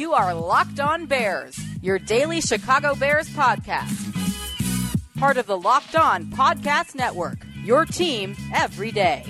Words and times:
You 0.00 0.14
are 0.14 0.32
Locked 0.32 0.80
On 0.80 1.04
Bears, 1.04 1.60
your 1.82 1.98
daily 1.98 2.40
Chicago 2.40 2.94
Bears 2.94 3.28
podcast. 3.28 4.08
Part 5.18 5.36
of 5.36 5.44
the 5.44 5.58
Locked 5.58 5.94
On 5.94 6.24
Podcast 6.24 6.94
Network, 6.94 7.36
your 7.62 7.84
team 7.84 8.34
every 8.54 8.92
day. 8.92 9.26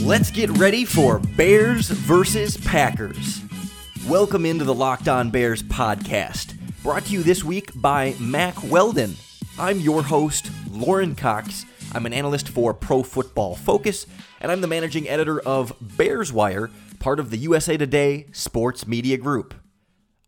Let's 0.00 0.30
get 0.30 0.48
ready 0.58 0.84
for 0.84 1.18
Bears 1.18 1.88
versus 1.88 2.56
Packers. 2.58 3.40
Welcome 4.06 4.46
into 4.46 4.64
the 4.64 4.74
Locked 4.74 5.08
On 5.08 5.28
Bears 5.30 5.64
podcast, 5.64 6.54
brought 6.84 7.06
to 7.06 7.14
you 7.14 7.24
this 7.24 7.42
week 7.42 7.72
by 7.74 8.14
Mack 8.20 8.62
Weldon. 8.70 9.16
I'm 9.58 9.80
your 9.80 10.04
host, 10.04 10.52
Lorin 10.70 11.16
Cox. 11.16 11.66
I'm 11.92 12.06
an 12.06 12.12
analyst 12.12 12.48
for 12.48 12.72
Pro 12.72 13.02
Football 13.02 13.56
Focus, 13.56 14.06
and 14.40 14.52
I'm 14.52 14.60
the 14.60 14.68
managing 14.68 15.08
editor 15.08 15.40
of 15.40 15.74
Bears 15.80 16.32
Wire, 16.32 16.70
part 17.06 17.20
of 17.20 17.30
the 17.30 17.38
USA 17.38 17.76
Today 17.76 18.26
Sports 18.32 18.84
Media 18.84 19.16
Group. 19.16 19.54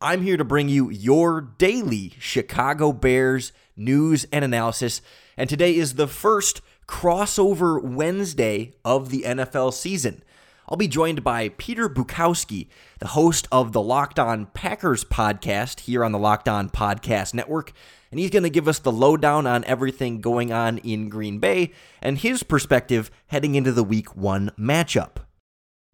I'm 0.01 0.23
here 0.23 0.37
to 0.37 0.45
bring 0.45 0.69
you 0.69 0.91
your 0.91 1.41
daily 1.41 2.15
Chicago 2.21 2.93
Bears 2.93 3.51
news 3.75 4.27
and 4.31 4.45
analysis, 4.45 5.03
and 5.37 5.51
today 5.51 5.75
is 5.75 5.95
the 5.95 6.07
first 6.07 6.61
crossover 6.87 7.83
Wednesday 7.83 8.75
of 8.85 9.11
the 9.11 9.23
NFL 9.23 9.75
season. 9.75 10.23
I'll 10.69 10.77
be 10.77 10.87
joined 10.87 11.25
by 11.25 11.49
Peter 11.49 11.89
Bukowski, 11.89 12.69
the 13.01 13.09
host 13.09 13.49
of 13.51 13.73
the 13.73 13.83
Locked 13.83 14.21
On 14.21 14.47
Packers 14.47 15.05
podcast 15.05 15.81
here 15.81 16.05
on 16.05 16.13
the 16.13 16.17
Locked 16.17 16.49
On 16.49 16.71
Podcast 16.71 17.35
Network, 17.35 17.73
and 18.13 18.21
he's 18.21 18.31
going 18.31 18.45
to 18.45 18.51
give 18.51 18.69
us 18.69 18.79
the 18.79 18.93
lowdown 18.93 19.49
on 19.49 19.65
everything 19.65 20.21
going 20.21 20.53
on 20.53 20.79
in 20.79 21.09
Green 21.09 21.41
Bay 21.41 21.73
and 22.01 22.19
his 22.19 22.45
perspective 22.45 23.11
heading 23.27 23.57
into 23.57 23.73
the 23.73 23.83
Week 23.83 24.15
1 24.15 24.53
matchup. 24.57 25.25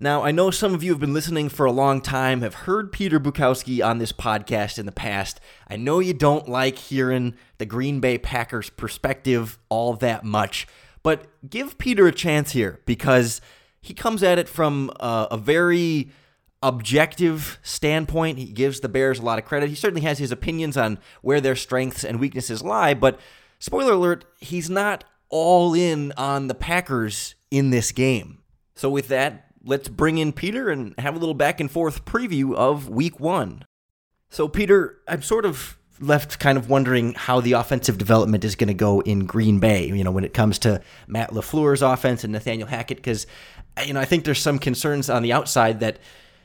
Now, 0.01 0.25
I 0.25 0.33
know 0.33 0.51
some 0.51 0.75
of 0.75 0.83
you 0.83 0.91
have 0.91 1.01
been 1.01 1.15
listening 1.15 1.49
for 1.49 1.67
a 1.67 1.73
long 1.73 2.01
time, 2.01 2.41
have 2.41 2.55
heard 2.55 2.91
Peter 2.91 3.21
Bukowski 3.21 3.85
on 3.85 3.99
this 3.99 4.11
podcast 4.11 4.77
in 4.77 4.87
the 4.87 4.93
past. 4.93 5.39
I 5.69 5.77
know 5.77 6.01
you 6.01 6.13
don't 6.13 6.49
like 6.49 6.79
hearing 6.79 7.37
the 7.59 7.67
Green 7.67 8.01
Bay 8.01 8.19
Packers 8.19 8.71
perspective 8.71 9.57
all 9.69 9.95
that 9.95 10.25
much, 10.25 10.67
but 11.05 11.29
give 11.49 11.79
Peter 11.79 12.09
a 12.09 12.13
chance 12.13 12.51
here 12.51 12.81
because 12.87 13.41
he 13.81 13.95
comes 13.95 14.25
at 14.25 14.37
it 14.37 14.49
from 14.49 14.91
a, 14.99 15.29
a 15.31 15.37
very 15.37 16.11
objective 16.61 17.61
standpoint. 17.63 18.39
He 18.39 18.47
gives 18.47 18.81
the 18.81 18.89
Bears 18.89 19.21
a 19.21 19.23
lot 19.23 19.39
of 19.39 19.45
credit. 19.45 19.69
He 19.69 19.77
certainly 19.77 20.03
has 20.03 20.19
his 20.19 20.33
opinions 20.33 20.77
on 20.77 20.99
where 21.23 21.41
their 21.41 21.55
strengths 21.55 22.03
and 22.03 22.19
weaknesses 22.19 22.65
lie, 22.65 22.95
but 22.95 23.21
spoiler 23.61 23.93
alert, 23.93 24.25
he's 24.41 24.69
not 24.69 25.05
all 25.29 25.73
in 25.73 26.13
on 26.17 26.49
the 26.49 26.55
Packers 26.55 27.37
in 27.53 27.71
this 27.71 27.93
game. 27.93 28.39
So, 28.75 28.91
with 28.91 29.07
that, 29.07 29.54
let's 29.65 29.89
bring 29.89 30.19
in 30.19 30.33
Peter 30.33 30.71
and 30.71 30.95
have 30.99 31.17
a 31.17 31.19
little 31.19 31.35
back 31.35 31.61
and 31.61 31.71
forth 31.71 32.05
preview 32.05 32.55
of 32.55 32.89
week 32.89 33.19
one. 33.19 33.65
So, 34.29 34.49
Peter, 34.49 34.99
I'm 35.09 35.23
sort 35.23 35.45
of 35.45 35.79
left 36.01 36.39
kind 36.39 36.59
of 36.59 36.69
wondering 36.69 37.15
how 37.15 37.41
the 37.41 37.53
offensive 37.53 37.99
development 37.99 38.45
is 38.45 38.57
going 38.57 38.69
to 38.69 38.75
go 38.75 39.01
in 39.01 39.27
Green 39.27 39.61
Bay, 39.61 39.87
you 39.87 40.03
know, 40.03 40.11
when 40.11 40.25
it 40.25 40.35
comes 40.35 40.59
to 40.61 40.81
Matt 41.07 41.31
LaFleur's 41.31 41.83
offense 41.83 42.25
and 42.25 42.33
Nathaniel 42.33 42.67
Hackett, 42.67 42.99
because, 42.99 43.27
you 43.87 43.93
know, 43.93 44.01
I 44.01 44.05
think 44.05 44.25
there's 44.25 44.41
some 44.41 44.59
concerns 44.59 45.09
on 45.09 45.23
the 45.23 45.33
outside 45.33 45.81
that 45.81 45.99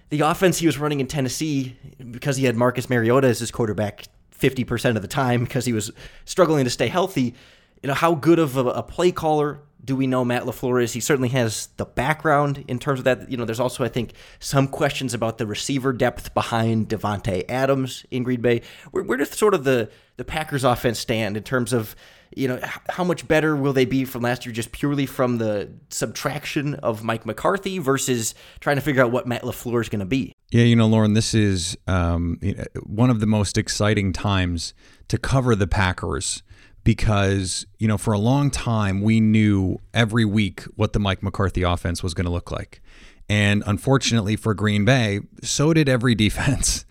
the 0.09 0.21
offense 0.21 0.59
he 0.59 0.65
was 0.65 0.77
running 0.77 0.99
in 0.99 1.07
Tennessee, 1.07 1.77
because 2.11 2.37
he 2.37 2.45
had 2.45 2.55
Marcus 2.55 2.89
Mariota 2.89 3.27
as 3.27 3.39
his 3.39 3.51
quarterback 3.51 4.05
50% 4.37 4.95
of 4.95 5.01
the 5.01 5.07
time, 5.07 5.43
because 5.43 5.65
he 5.65 5.73
was 5.73 5.91
struggling 6.25 6.63
to 6.63 6.69
stay 6.69 6.87
healthy, 6.87 7.35
you 7.81 7.87
know, 7.87 7.93
how 7.93 8.15
good 8.15 8.39
of 8.39 8.55
a, 8.57 8.65
a 8.65 8.83
play 8.83 9.11
caller 9.11 9.61
do 9.83 9.95
we 9.95 10.07
know 10.07 10.25
Matt 10.25 10.43
LaFleur 10.43 10.83
is? 10.83 10.93
He 10.93 10.99
certainly 10.99 11.29
has 11.29 11.67
the 11.77 11.85
background 11.85 12.65
in 12.67 12.79
terms 12.79 12.99
of 12.99 13.05
that. 13.05 13.29
You 13.31 13.37
know, 13.37 13.45
there's 13.45 13.59
also, 13.59 13.83
I 13.83 13.87
think, 13.87 14.13
some 14.39 14.67
questions 14.67 15.13
about 15.13 15.37
the 15.37 15.47
receiver 15.47 15.93
depth 15.93 16.33
behind 16.33 16.89
Davante 16.89 17.45
Adams 17.49 18.05
in 18.11 18.23
Green 18.23 18.41
Bay. 18.41 18.61
Where, 18.91 19.03
where 19.03 19.17
does 19.17 19.29
sort 19.29 19.53
of 19.53 19.63
the, 19.63 19.89
the 20.17 20.25
Packers 20.25 20.63
offense 20.63 20.99
stand 20.99 21.37
in 21.37 21.43
terms 21.43 21.71
of, 21.71 21.95
you 22.35 22.47
know, 22.47 22.59
how 22.89 23.03
much 23.03 23.27
better 23.27 23.55
will 23.55 23.73
they 23.73 23.85
be 23.85 24.05
from 24.05 24.21
last 24.21 24.45
year 24.45 24.53
just 24.53 24.71
purely 24.71 25.05
from 25.05 25.37
the 25.37 25.71
subtraction 25.89 26.75
of 26.75 27.03
Mike 27.03 27.25
McCarthy 27.25 27.79
versus 27.79 28.35
trying 28.59 28.75
to 28.75 28.81
figure 28.81 29.03
out 29.03 29.11
what 29.11 29.27
Matt 29.27 29.43
LaFleur 29.43 29.81
is 29.81 29.89
going 29.89 30.01
to 30.01 30.05
be? 30.05 30.33
Yeah, 30.51 30.63
you 30.63 30.75
know, 30.75 30.87
Lorin, 30.87 31.13
this 31.13 31.33
is 31.33 31.77
um, 31.87 32.39
one 32.83 33.09
of 33.09 33.19
the 33.19 33.27
most 33.27 33.57
exciting 33.57 34.13
times 34.13 34.73
to 35.07 35.17
cover 35.17 35.55
the 35.55 35.67
Packers 35.67 36.43
because, 36.83 37.65
you 37.77 37.87
know, 37.87 37.97
for 37.97 38.13
a 38.13 38.19
long 38.19 38.49
time, 38.51 39.01
we 39.01 39.19
knew 39.19 39.79
every 39.93 40.25
week 40.25 40.63
what 40.75 40.93
the 40.93 40.99
Mike 40.99 41.21
McCarthy 41.21 41.63
offense 41.63 42.01
was 42.01 42.13
going 42.13 42.25
to 42.25 42.31
look 42.31 42.51
like. 42.51 42.81
And 43.27 43.63
unfortunately 43.65 44.35
for 44.35 44.53
Green 44.53 44.85
Bay, 44.85 45.21
so 45.43 45.73
did 45.73 45.87
every 45.87 46.15
defense. 46.27 46.85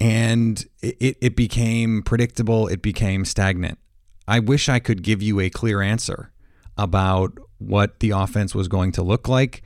And 0.00 0.64
it, 0.82 1.18
it 1.20 1.36
became 1.36 2.02
predictable, 2.02 2.68
it 2.68 2.80
became 2.80 3.24
stagnant. 3.24 3.78
I 4.26 4.38
wish 4.38 4.68
I 4.68 4.78
could 4.78 5.02
give 5.02 5.20
you 5.20 5.40
a 5.40 5.50
clear 5.50 5.82
answer 5.82 6.32
about 6.78 7.36
what 7.58 8.00
the 8.00 8.10
offense 8.10 8.54
was 8.54 8.68
going 8.68 8.92
to 8.92 9.02
look 9.02 9.28
like 9.28 9.62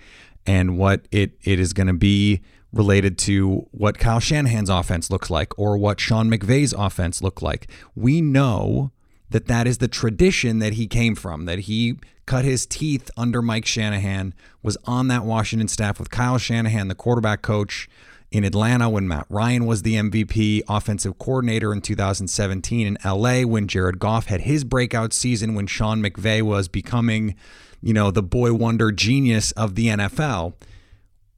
and 0.46 0.76
what 0.76 1.06
it, 1.12 1.38
it 1.44 1.60
is 1.60 1.72
going 1.72 1.86
to 1.86 1.92
be 1.94 2.42
related 2.72 3.16
to 3.16 3.66
what 3.70 3.98
Kyle 3.98 4.18
Shanahan's 4.18 4.68
offense 4.68 5.10
looks 5.10 5.30
like 5.30 5.56
or 5.58 5.78
what 5.78 6.00
Sean 6.00 6.28
McVay's 6.28 6.72
offense 6.72 7.22
looked 7.22 7.42
like. 7.42 7.70
We 7.94 8.20
know 8.20 8.90
that 9.30 9.46
that 9.46 9.66
is 9.66 9.78
the 9.78 9.88
tradition 9.88 10.58
that 10.58 10.74
he 10.74 10.86
came 10.86 11.14
from, 11.14 11.46
that 11.46 11.60
he 11.60 11.96
cut 12.26 12.44
his 12.44 12.66
teeth 12.66 13.10
under 13.16 13.42
Mike 13.42 13.66
Shanahan, 13.66 14.34
was 14.62 14.76
on 14.84 15.08
that 15.08 15.24
Washington 15.24 15.68
staff 15.68 15.98
with 15.98 16.10
Kyle 16.10 16.38
Shanahan, 16.38 16.88
the 16.88 16.94
quarterback 16.94 17.42
coach 17.42 17.88
in 18.34 18.42
Atlanta 18.42 18.88
when 18.88 19.06
Matt 19.06 19.26
Ryan 19.28 19.64
was 19.64 19.82
the 19.82 19.94
MVP 19.94 20.62
offensive 20.68 21.18
coordinator 21.18 21.72
in 21.72 21.80
2017 21.80 22.86
in 22.86 22.98
LA 23.04 23.42
when 23.42 23.68
Jared 23.68 24.00
Goff 24.00 24.26
had 24.26 24.40
his 24.42 24.64
breakout 24.64 25.12
season 25.12 25.54
when 25.54 25.68
Sean 25.68 26.02
McVay 26.02 26.42
was 26.42 26.66
becoming, 26.66 27.36
you 27.80 27.92
know, 27.94 28.10
the 28.10 28.24
boy 28.24 28.52
wonder 28.52 28.90
genius 28.90 29.52
of 29.52 29.76
the 29.76 29.86
NFL. 29.86 30.54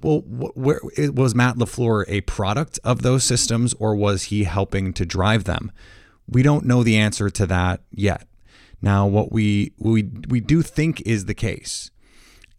Well, 0.01 0.21
where 0.21 0.81
was 1.13 1.35
Matt 1.35 1.57
LaFleur 1.57 2.05
a 2.09 2.23
product 2.23 2.79
of 2.83 3.03
those 3.03 3.25
systems 3.25 3.75
or 3.75 3.95
was 3.95 4.25
he 4.25 4.45
helping 4.45 4.93
to 4.95 5.05
drive 5.05 5.45
them? 5.45 5.73
We 6.29 6.43
don't 6.43 6.65
know 6.65 6.83
the 6.83 6.97
answer 6.97 7.31
to 7.31 7.47
that 7.47 7.83
yet. 7.91 8.27
Now, 8.83 9.07
what 9.07 9.33
we 9.33 9.73
we 9.79 10.11
we 10.29 10.41
do 10.41 10.63
think 10.63 11.01
is 11.03 11.25
the 11.25 11.35
case 11.35 11.91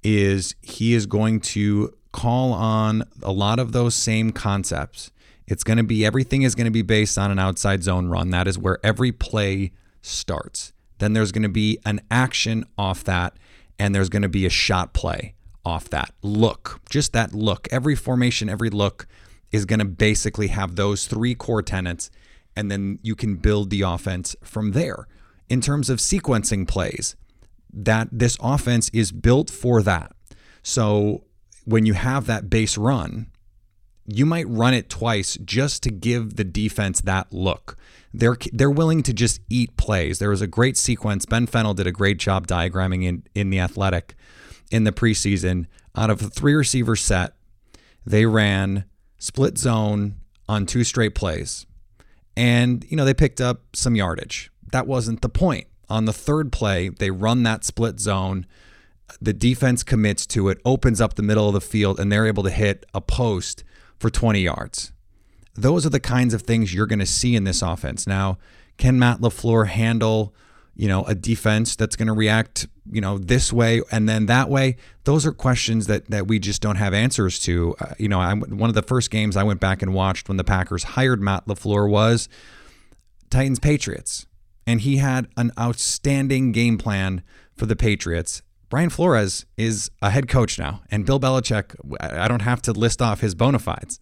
is 0.03 0.55
he 0.61 0.93
is 0.93 1.05
going 1.05 1.41
to 1.41 1.93
call 2.11 2.53
on 2.53 3.03
a 3.21 3.31
lot 3.31 3.59
of 3.59 3.71
those 3.71 3.93
same 3.93 4.31
concepts. 4.31 5.11
It's 5.45 5.63
going 5.63 5.77
to 5.77 5.83
be 5.83 6.05
everything 6.05 6.41
is 6.41 6.55
going 6.55 6.65
to 6.65 6.71
be 6.71 6.81
based 6.81 7.17
on 7.17 7.31
an 7.31 7.39
outside 7.39 7.83
zone 7.83 8.07
run. 8.07 8.31
That 8.31 8.47
is 8.47 8.57
where 8.57 8.79
every 8.83 9.11
play 9.11 9.71
starts. 10.01 10.73
Then 10.97 11.13
there's 11.13 11.31
going 11.31 11.43
to 11.43 11.49
be 11.49 11.79
an 11.85 12.01
action 12.09 12.65
off 12.77 13.03
that, 13.03 13.37
and 13.77 13.93
there's 13.93 14.09
going 14.09 14.23
to 14.23 14.29
be 14.29 14.45
a 14.45 14.49
shot 14.49 14.93
play 14.93 15.35
off 15.63 15.89
that. 15.89 16.11
Look, 16.21 16.81
just 16.89 17.13
that 17.13 17.33
look. 17.33 17.67
Every 17.71 17.95
formation, 17.95 18.49
every 18.49 18.69
look 18.69 19.07
is 19.51 19.65
going 19.65 19.79
to 19.79 19.85
basically 19.85 20.47
have 20.47 20.75
those 20.75 21.05
three 21.07 21.35
core 21.35 21.61
tenets 21.61 22.09
and 22.57 22.71
then 22.71 22.97
you 23.03 23.15
can 23.15 23.35
build 23.35 23.69
the 23.69 23.83
offense 23.83 24.35
from 24.43 24.71
there. 24.71 25.07
In 25.47 25.61
terms 25.61 25.91
of 25.91 25.99
sequencing 25.99 26.67
plays, 26.67 27.15
that 27.71 28.09
this 28.11 28.35
offense 28.41 28.89
is 28.89 29.11
built 29.11 29.51
for 29.51 29.83
that. 29.83 30.11
So 30.63 31.23
when 31.65 31.85
you 31.85 31.93
have 31.93 32.25
that 32.25 32.49
base 32.49 32.75
run, 32.75 33.27
you 34.07 34.25
might 34.25 34.49
run 34.49 34.73
it 34.73 34.89
twice 34.89 35.37
just 35.45 35.83
to 35.83 35.91
give 35.91 36.35
the 36.35 36.43
defense 36.43 36.99
that 37.01 37.31
look. 37.31 37.77
They're 38.11 38.37
they're 38.51 38.71
willing 38.71 39.03
to 39.03 39.13
just 39.13 39.39
eat 39.49 39.77
plays. 39.77 40.17
There 40.17 40.31
was 40.31 40.41
a 40.41 40.47
great 40.47 40.77
sequence. 40.77 41.25
Ben 41.25 41.45
Fennell 41.45 41.75
did 41.75 41.85
a 41.85 41.91
great 41.91 42.17
job 42.17 42.47
diagramming 42.47 43.03
in 43.03 43.23
in 43.35 43.51
the 43.51 43.59
athletic 43.59 44.15
in 44.71 44.83
the 44.83 44.91
preseason. 44.91 45.67
Out 45.95 46.09
of 46.09 46.21
a 46.21 46.29
three 46.29 46.55
receiver 46.55 46.95
set, 46.95 47.33
they 48.05 48.25
ran 48.25 48.85
split 49.19 49.57
zone 49.59 50.15
on 50.49 50.65
two 50.65 50.83
straight 50.83 51.13
plays 51.13 51.67
and 52.37 52.85
you 52.87 52.95
know 52.95 53.03
they 53.03 53.15
picked 53.15 53.41
up 53.41 53.63
some 53.73 53.95
yardage. 53.95 54.51
That 54.71 54.87
wasn't 54.87 55.21
the 55.21 55.29
point. 55.29 55.67
On 55.89 56.05
the 56.05 56.13
third 56.13 56.51
play, 56.51 56.89
they 56.89 57.09
run 57.09 57.43
that 57.43 57.65
split 57.65 57.99
zone. 57.99 58.45
The 59.19 59.33
defense 59.33 59.83
commits 59.83 60.27
to 60.27 60.49
it, 60.49 60.59
opens 60.63 61.01
up 61.01 61.15
the 61.15 61.23
middle 61.23 61.47
of 61.47 61.53
the 61.53 61.61
field, 61.61 61.99
and 61.99 62.11
they're 62.11 62.27
able 62.27 62.43
to 62.43 62.51
hit 62.51 62.85
a 62.93 63.01
post 63.01 63.63
for 63.97 64.09
20 64.09 64.41
yards. 64.41 64.91
Those 65.55 65.85
are 65.85 65.89
the 65.89 65.99
kinds 65.99 66.33
of 66.33 66.43
things 66.43 66.73
you're 66.73 66.85
going 66.85 66.99
to 66.99 67.05
see 67.05 67.35
in 67.35 67.45
this 67.45 67.61
offense. 67.63 68.05
Now, 68.05 68.37
can 68.77 68.99
Matt 68.99 69.21
LaFleur 69.21 69.67
handle 69.69 70.35
you 70.77 70.87
know, 70.87 71.03
a 71.05 71.15
defense 71.15 71.75
that's 71.75 71.95
going 71.95 72.07
to 72.07 72.13
react, 72.13 72.67
you 72.91 73.01
know, 73.01 73.17
this 73.17 73.51
way 73.51 73.81
and 73.91 74.07
then 74.07 74.27
that 74.27 74.47
way. 74.47 74.77
Those 75.05 75.25
are 75.25 75.31
questions 75.31 75.87
that 75.87 76.09
that 76.11 76.27
we 76.27 76.37
just 76.37 76.61
don't 76.61 76.75
have 76.75 76.93
answers 76.93 77.39
to. 77.39 77.75
Uh, 77.79 77.93
you 77.97 78.07
know, 78.07 78.19
I, 78.19 78.33
one 78.35 78.69
of 78.69 78.75
the 78.75 78.83
first 78.83 79.09
games 79.09 79.35
I 79.35 79.43
went 79.43 79.59
back 79.59 79.81
and 79.81 79.93
watched 79.93 80.27
when 80.27 80.37
the 80.37 80.43
Packers 80.43 80.83
hired 80.83 81.19
Matt 81.19 81.47
LaFleur 81.47 81.89
was 81.89 82.29
Titans 83.31 83.59
Patriots, 83.59 84.27
and 84.67 84.81
he 84.81 84.97
had 84.97 85.27
an 85.35 85.51
outstanding 85.59 86.51
game 86.51 86.77
plan 86.77 87.23
for 87.55 87.65
the 87.65 87.75
Patriots. 87.75 88.43
Brian 88.69 88.91
Flores 88.91 89.45
is 89.57 89.89
a 90.01 90.11
head 90.11 90.27
coach 90.27 90.59
now, 90.59 90.81
and 90.91 91.05
Bill 91.07 91.19
Belichick. 91.19 91.75
I 91.99 92.27
don't 92.27 92.43
have 92.43 92.61
to 92.63 92.71
list 92.71 93.01
off 93.01 93.21
his 93.21 93.33
bona 93.33 93.59
fides. 93.59 93.99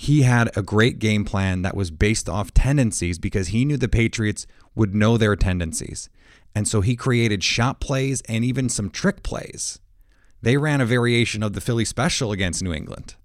He 0.00 0.22
had 0.22 0.48
a 0.56 0.62
great 0.62 1.00
game 1.00 1.24
plan 1.24 1.62
that 1.62 1.74
was 1.74 1.90
based 1.90 2.28
off 2.28 2.54
tendencies 2.54 3.18
because 3.18 3.48
he 3.48 3.64
knew 3.64 3.76
the 3.76 3.88
Patriots 3.88 4.46
would 4.76 4.94
know 4.94 5.16
their 5.16 5.34
tendencies. 5.34 6.08
And 6.54 6.68
so 6.68 6.82
he 6.82 6.94
created 6.94 7.42
shot 7.42 7.80
plays 7.80 8.22
and 8.28 8.44
even 8.44 8.68
some 8.68 8.90
trick 8.90 9.24
plays. 9.24 9.80
They 10.40 10.56
ran 10.56 10.80
a 10.80 10.86
variation 10.86 11.42
of 11.42 11.52
the 11.52 11.60
Philly 11.60 11.84
special 11.84 12.30
against 12.30 12.62
New 12.62 12.72
England 12.72 13.16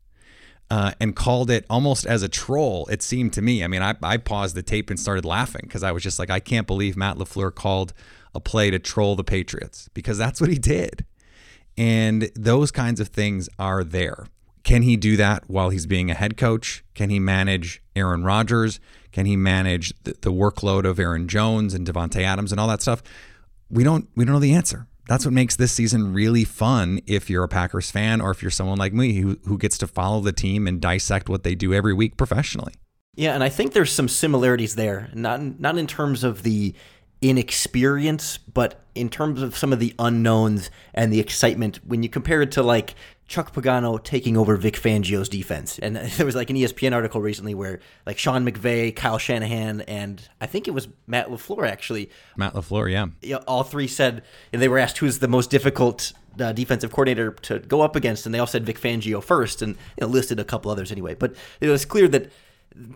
uh, 0.71 0.93
and 0.99 1.15
called 1.15 1.51
it 1.51 1.63
almost 1.69 2.07
as 2.07 2.23
a 2.23 2.27
troll, 2.27 2.87
it 2.87 3.03
seemed 3.03 3.33
to 3.33 3.43
me. 3.43 3.63
I 3.63 3.67
mean, 3.67 3.83
I, 3.83 3.93
I 4.01 4.17
paused 4.17 4.55
the 4.55 4.63
tape 4.63 4.89
and 4.89 4.99
started 4.99 5.25
laughing 5.25 5.65
because 5.65 5.83
I 5.83 5.91
was 5.91 6.01
just 6.01 6.17
like, 6.17 6.31
I 6.31 6.39
can't 6.39 6.65
believe 6.65 6.97
Matt 6.97 7.17
LaFleur 7.17 7.53
called 7.53 7.93
a 8.33 8.39
play 8.39 8.71
to 8.71 8.79
troll 8.79 9.15
the 9.15 9.23
Patriots 9.23 9.91
because 9.93 10.17
that's 10.17 10.41
what 10.41 10.49
he 10.49 10.57
did. 10.57 11.05
And 11.77 12.31
those 12.35 12.71
kinds 12.71 12.99
of 12.99 13.09
things 13.09 13.47
are 13.59 13.83
there. 13.83 14.25
Can 14.63 14.83
he 14.83 14.95
do 14.95 15.17
that 15.17 15.49
while 15.49 15.69
he's 15.69 15.85
being 15.85 16.09
a 16.09 16.13
head 16.13 16.37
coach? 16.37 16.83
Can 16.93 17.09
he 17.09 17.19
manage 17.19 17.81
Aaron 17.95 18.23
Rodgers? 18.23 18.79
Can 19.11 19.25
he 19.25 19.35
manage 19.35 19.93
the, 20.03 20.15
the 20.21 20.31
workload 20.31 20.85
of 20.85 20.99
Aaron 20.99 21.27
Jones 21.27 21.73
and 21.73 21.85
Davante 21.85 22.21
Adams 22.21 22.51
and 22.51 22.59
all 22.59 22.67
that 22.67 22.81
stuff? 22.81 23.03
We 23.69 23.83
don't 23.83 24.07
we 24.15 24.23
don't 24.25 24.33
know 24.33 24.39
the 24.39 24.53
answer. 24.53 24.87
That's 25.07 25.25
what 25.25 25.33
makes 25.33 25.57
this 25.57 25.73
season 25.73 26.13
really 26.13 26.45
fun 26.45 27.01
if 27.05 27.29
you're 27.29 27.43
a 27.43 27.49
Packers 27.49 27.91
fan 27.91 28.21
or 28.21 28.31
if 28.31 28.41
you're 28.41 28.51
someone 28.51 28.77
like 28.77 28.93
me 28.93 29.15
who, 29.15 29.37
who 29.45 29.57
gets 29.57 29.77
to 29.79 29.87
follow 29.87 30.21
the 30.21 30.31
team 30.31 30.65
and 30.65 30.79
dissect 30.79 31.27
what 31.27 31.43
they 31.43 31.55
do 31.55 31.73
every 31.73 31.93
week 31.93 32.15
professionally. 32.15 32.73
Yeah, 33.15 33.33
and 33.33 33.43
I 33.43 33.49
think 33.49 33.73
there's 33.73 33.91
some 33.91 34.07
similarities 34.07 34.75
there. 34.75 35.09
Not 35.13 35.59
not 35.59 35.77
in 35.77 35.87
terms 35.87 36.23
of 36.23 36.43
the 36.43 36.73
inexperience, 37.21 38.37
but 38.37 38.81
in 38.95 39.09
terms 39.09 39.41
of 39.41 39.57
some 39.57 39.73
of 39.73 39.79
the 39.79 39.93
unknowns 39.99 40.69
and 40.93 41.11
the 41.11 41.19
excitement 41.19 41.79
when 41.85 42.03
you 42.03 42.09
compare 42.09 42.41
it 42.41 42.51
to 42.51 42.63
like 42.63 42.95
Chuck 43.33 43.51
Pagano 43.51 44.01
taking 44.03 44.37
over 44.37 44.55
Vic 44.57 44.75
Fangio's 44.75 45.27
defense. 45.27 45.79
And 45.79 45.95
there 46.17 46.25
was 46.25 46.35
like 46.35 46.51
an 46.51 46.55
ESPN 46.55 46.93
article 46.93 47.19
recently 47.19 47.55
where 47.55 47.79
like 48.05 48.19
Sean 48.19 48.45
McVay, 48.45 48.95
Kyle 48.95 49.17
Shanahan, 49.17 49.81
and 49.81 50.29
I 50.39 50.45
think 50.45 50.67
it 50.67 50.71
was 50.71 50.87
Matt 51.07 51.29
LaFleur 51.29 51.67
actually. 51.67 52.11
Matt 52.37 52.53
LaFleur, 52.53 52.91
yeah. 52.91 53.07
You 53.23 53.35
know, 53.35 53.43
all 53.47 53.63
three 53.63 53.87
said, 53.87 54.21
and 54.51 54.61
they 54.61 54.67
were 54.67 54.77
asked 54.77 54.99
who's 54.99 55.17
the 55.17 55.27
most 55.27 55.49
difficult 55.49 56.13
uh, 56.39 56.53
defensive 56.53 56.91
coordinator 56.91 57.31
to 57.31 57.57
go 57.57 57.81
up 57.81 57.95
against, 57.95 58.27
and 58.27 58.35
they 58.35 58.39
all 58.39 58.45
said 58.45 58.67
Vic 58.67 58.79
Fangio 58.79 59.23
first, 59.23 59.63
and 59.63 59.77
you 59.97 60.01
know, 60.01 60.07
listed 60.07 60.39
a 60.39 60.43
couple 60.43 60.69
others 60.69 60.91
anyway. 60.91 61.15
But 61.15 61.35
it 61.59 61.69
was 61.69 61.85
clear 61.85 62.07
that 62.09 62.31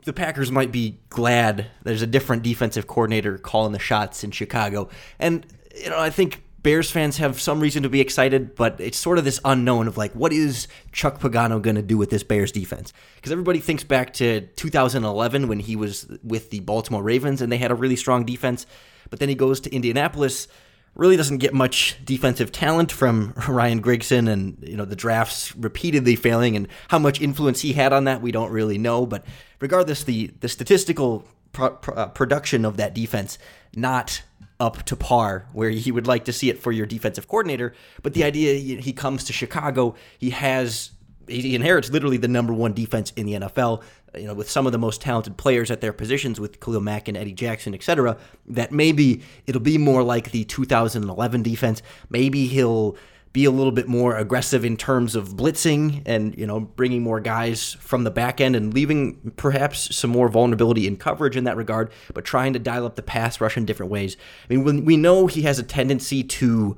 the 0.06 0.14
Packers 0.14 0.52
might 0.52 0.72
be 0.72 1.00
glad 1.10 1.66
there's 1.82 2.04
a 2.04 2.08
different 2.08 2.44
defensive 2.44 2.86
coordinator 2.86 3.40
calling 3.40 3.74
the 3.74 3.80
shots 3.80 4.24
in 4.24 4.30
Chicago. 4.30 4.90
And, 5.18 5.48
you 5.76 5.90
know, 5.90 6.00
I 6.00 6.12
think 6.12 6.44
Bears 6.68 6.92
fans 6.92 7.16
have 7.16 7.40
some 7.40 7.62
reason 7.62 7.84
to 7.84 7.90
be 7.90 8.02
excited, 8.02 8.54
but 8.54 8.82
it's 8.82 8.98
sort 8.98 9.18
of 9.18 9.24
this 9.24 9.40
unknown 9.46 9.88
of 9.88 9.96
like, 9.96 10.12
what 10.12 10.34
is 10.34 10.68
Chuck 10.92 11.18
Pagano 11.18 11.62
going 11.62 11.78
to 11.78 11.82
do 11.82 11.98
with 11.98 12.10
this 12.10 12.24
Bears 12.24 12.52
defense? 12.52 12.92
Because 13.16 13.32
everybody 13.32 13.60
thinks 13.60 13.86
back 13.86 14.12
to 14.16 14.42
2011 14.42 15.48
when 15.48 15.62
he 15.62 15.78
was 15.78 16.06
with 16.26 16.50
the 16.50 16.60
Baltimore 16.60 17.02
Ravens 17.02 17.42
and 17.42 17.50
they 17.50 17.58
had 17.58 17.72
a 17.72 17.74
really 17.74 17.96
strong 17.96 18.26
defense. 18.26 18.66
But 19.10 19.20
then 19.20 19.30
he 19.30 19.36
goes 19.36 19.62
to 19.62 19.74
Indianapolis 19.74 20.50
really 20.94 21.16
doesn't 21.16 21.38
get 21.38 21.54
much 21.54 21.96
defensive 22.04 22.52
talent 22.52 22.92
from 22.92 23.34
Ryan 23.48 23.82
Grigson 23.82 24.28
and 24.28 24.58
you 24.62 24.76
know 24.76 24.84
the 24.84 24.94
drafts 24.94 25.56
repeatedly 25.56 26.18
failing 26.18 26.58
and 26.58 26.68
how 26.90 27.00
much 27.00 27.22
influence 27.22 27.62
he 27.62 27.72
had 27.72 27.94
on 27.94 28.04
that 28.04 28.22
we 28.22 28.34
don't 28.34 28.52
really 28.52 28.78
know 28.78 29.06
but 29.06 29.24
regardless 29.62 30.04
the 30.04 30.34
the 30.40 30.50
statistical 30.50 31.24
pro, 31.54 31.70
pro, 31.70 31.94
uh, 31.94 32.08
production 32.08 32.66
of 32.66 32.78
that 32.78 32.96
defense 32.96 33.38
not 33.76 34.24
up 34.60 34.84
to 34.84 34.96
par 34.96 35.46
where 35.54 35.70
he 35.70 35.92
would 35.92 36.08
like 36.08 36.26
to 36.26 36.34
see 36.34 36.50
it 36.50 36.60
for 36.60 36.72
your 36.72 36.86
defensive 36.86 37.28
coordinator 37.28 37.74
but 38.02 38.14
the 38.14 38.24
idea 38.24 38.80
he 38.80 38.94
comes 38.94 39.24
to 39.24 39.34
Chicago 39.34 39.96
he 40.18 40.32
has 40.32 40.92
he 41.28 41.56
inherits 41.56 41.90
literally 41.90 42.18
the 42.18 42.28
number 42.28 42.54
one 42.54 42.74
defense 42.74 43.12
in 43.16 43.26
the 43.26 43.34
NFL 43.34 43.84
you 44.16 44.28
know, 44.28 44.34
with 44.34 44.50
some 44.50 44.66
of 44.66 44.72
the 44.72 44.78
most 44.78 45.02
talented 45.02 45.38
players 45.38 45.72
at 45.72 45.82
their 45.82 45.94
positions 45.94 46.40
with 46.40 46.60
Khalil 46.60 46.82
Mack 46.82 47.08
and 47.08 47.18
Eddie 47.18 47.34
Jackson, 47.34 47.74
etc., 47.74 48.18
that 48.48 48.72
maybe 48.72 49.22
it'll 49.46 49.62
be 49.62 49.78
more 49.78 50.04
like 50.04 50.32
the 50.32 50.44
2011 50.46 51.44
defense. 51.44 51.82
Maybe 52.10 52.48
he'll 52.48 52.98
be 53.38 53.46
a 53.46 53.52
little 53.52 53.72
bit 53.72 53.88
more 53.88 54.18
aggressive 54.18 54.66
in 54.66 54.76
terms 54.76 55.16
of 55.16 55.36
blitzing 55.36 56.02
and 56.08 56.36
you 56.36 56.48
know 56.48 56.60
bringing 56.60 57.04
more 57.04 57.20
guys 57.20 57.78
from 57.80 58.04
the 58.04 58.10
back 58.10 58.42
end 58.42 58.56
and 58.56 58.74
leaving 58.74 59.32
perhaps 59.36 59.96
some 59.96 60.10
more 60.10 60.28
vulnerability 60.28 60.88
in 60.88 60.98
coverage 60.98 61.38
in 61.38 61.44
that 61.44 61.56
regard, 61.56 61.92
but 62.16 62.26
trying 62.26 62.52
to 62.52 62.58
dial 62.58 62.84
up 62.84 62.96
the 62.96 63.04
pass 63.04 63.40
rush 63.40 63.56
in 63.56 63.64
different 63.64 63.92
ways. 63.92 64.18
I 64.50 64.56
mean, 64.56 64.64
when 64.64 64.86
we 64.86 64.98
know 64.98 65.28
he 65.28 65.44
has 65.44 65.60
a 65.60 65.64
tendency 65.64 66.24
to 66.24 66.76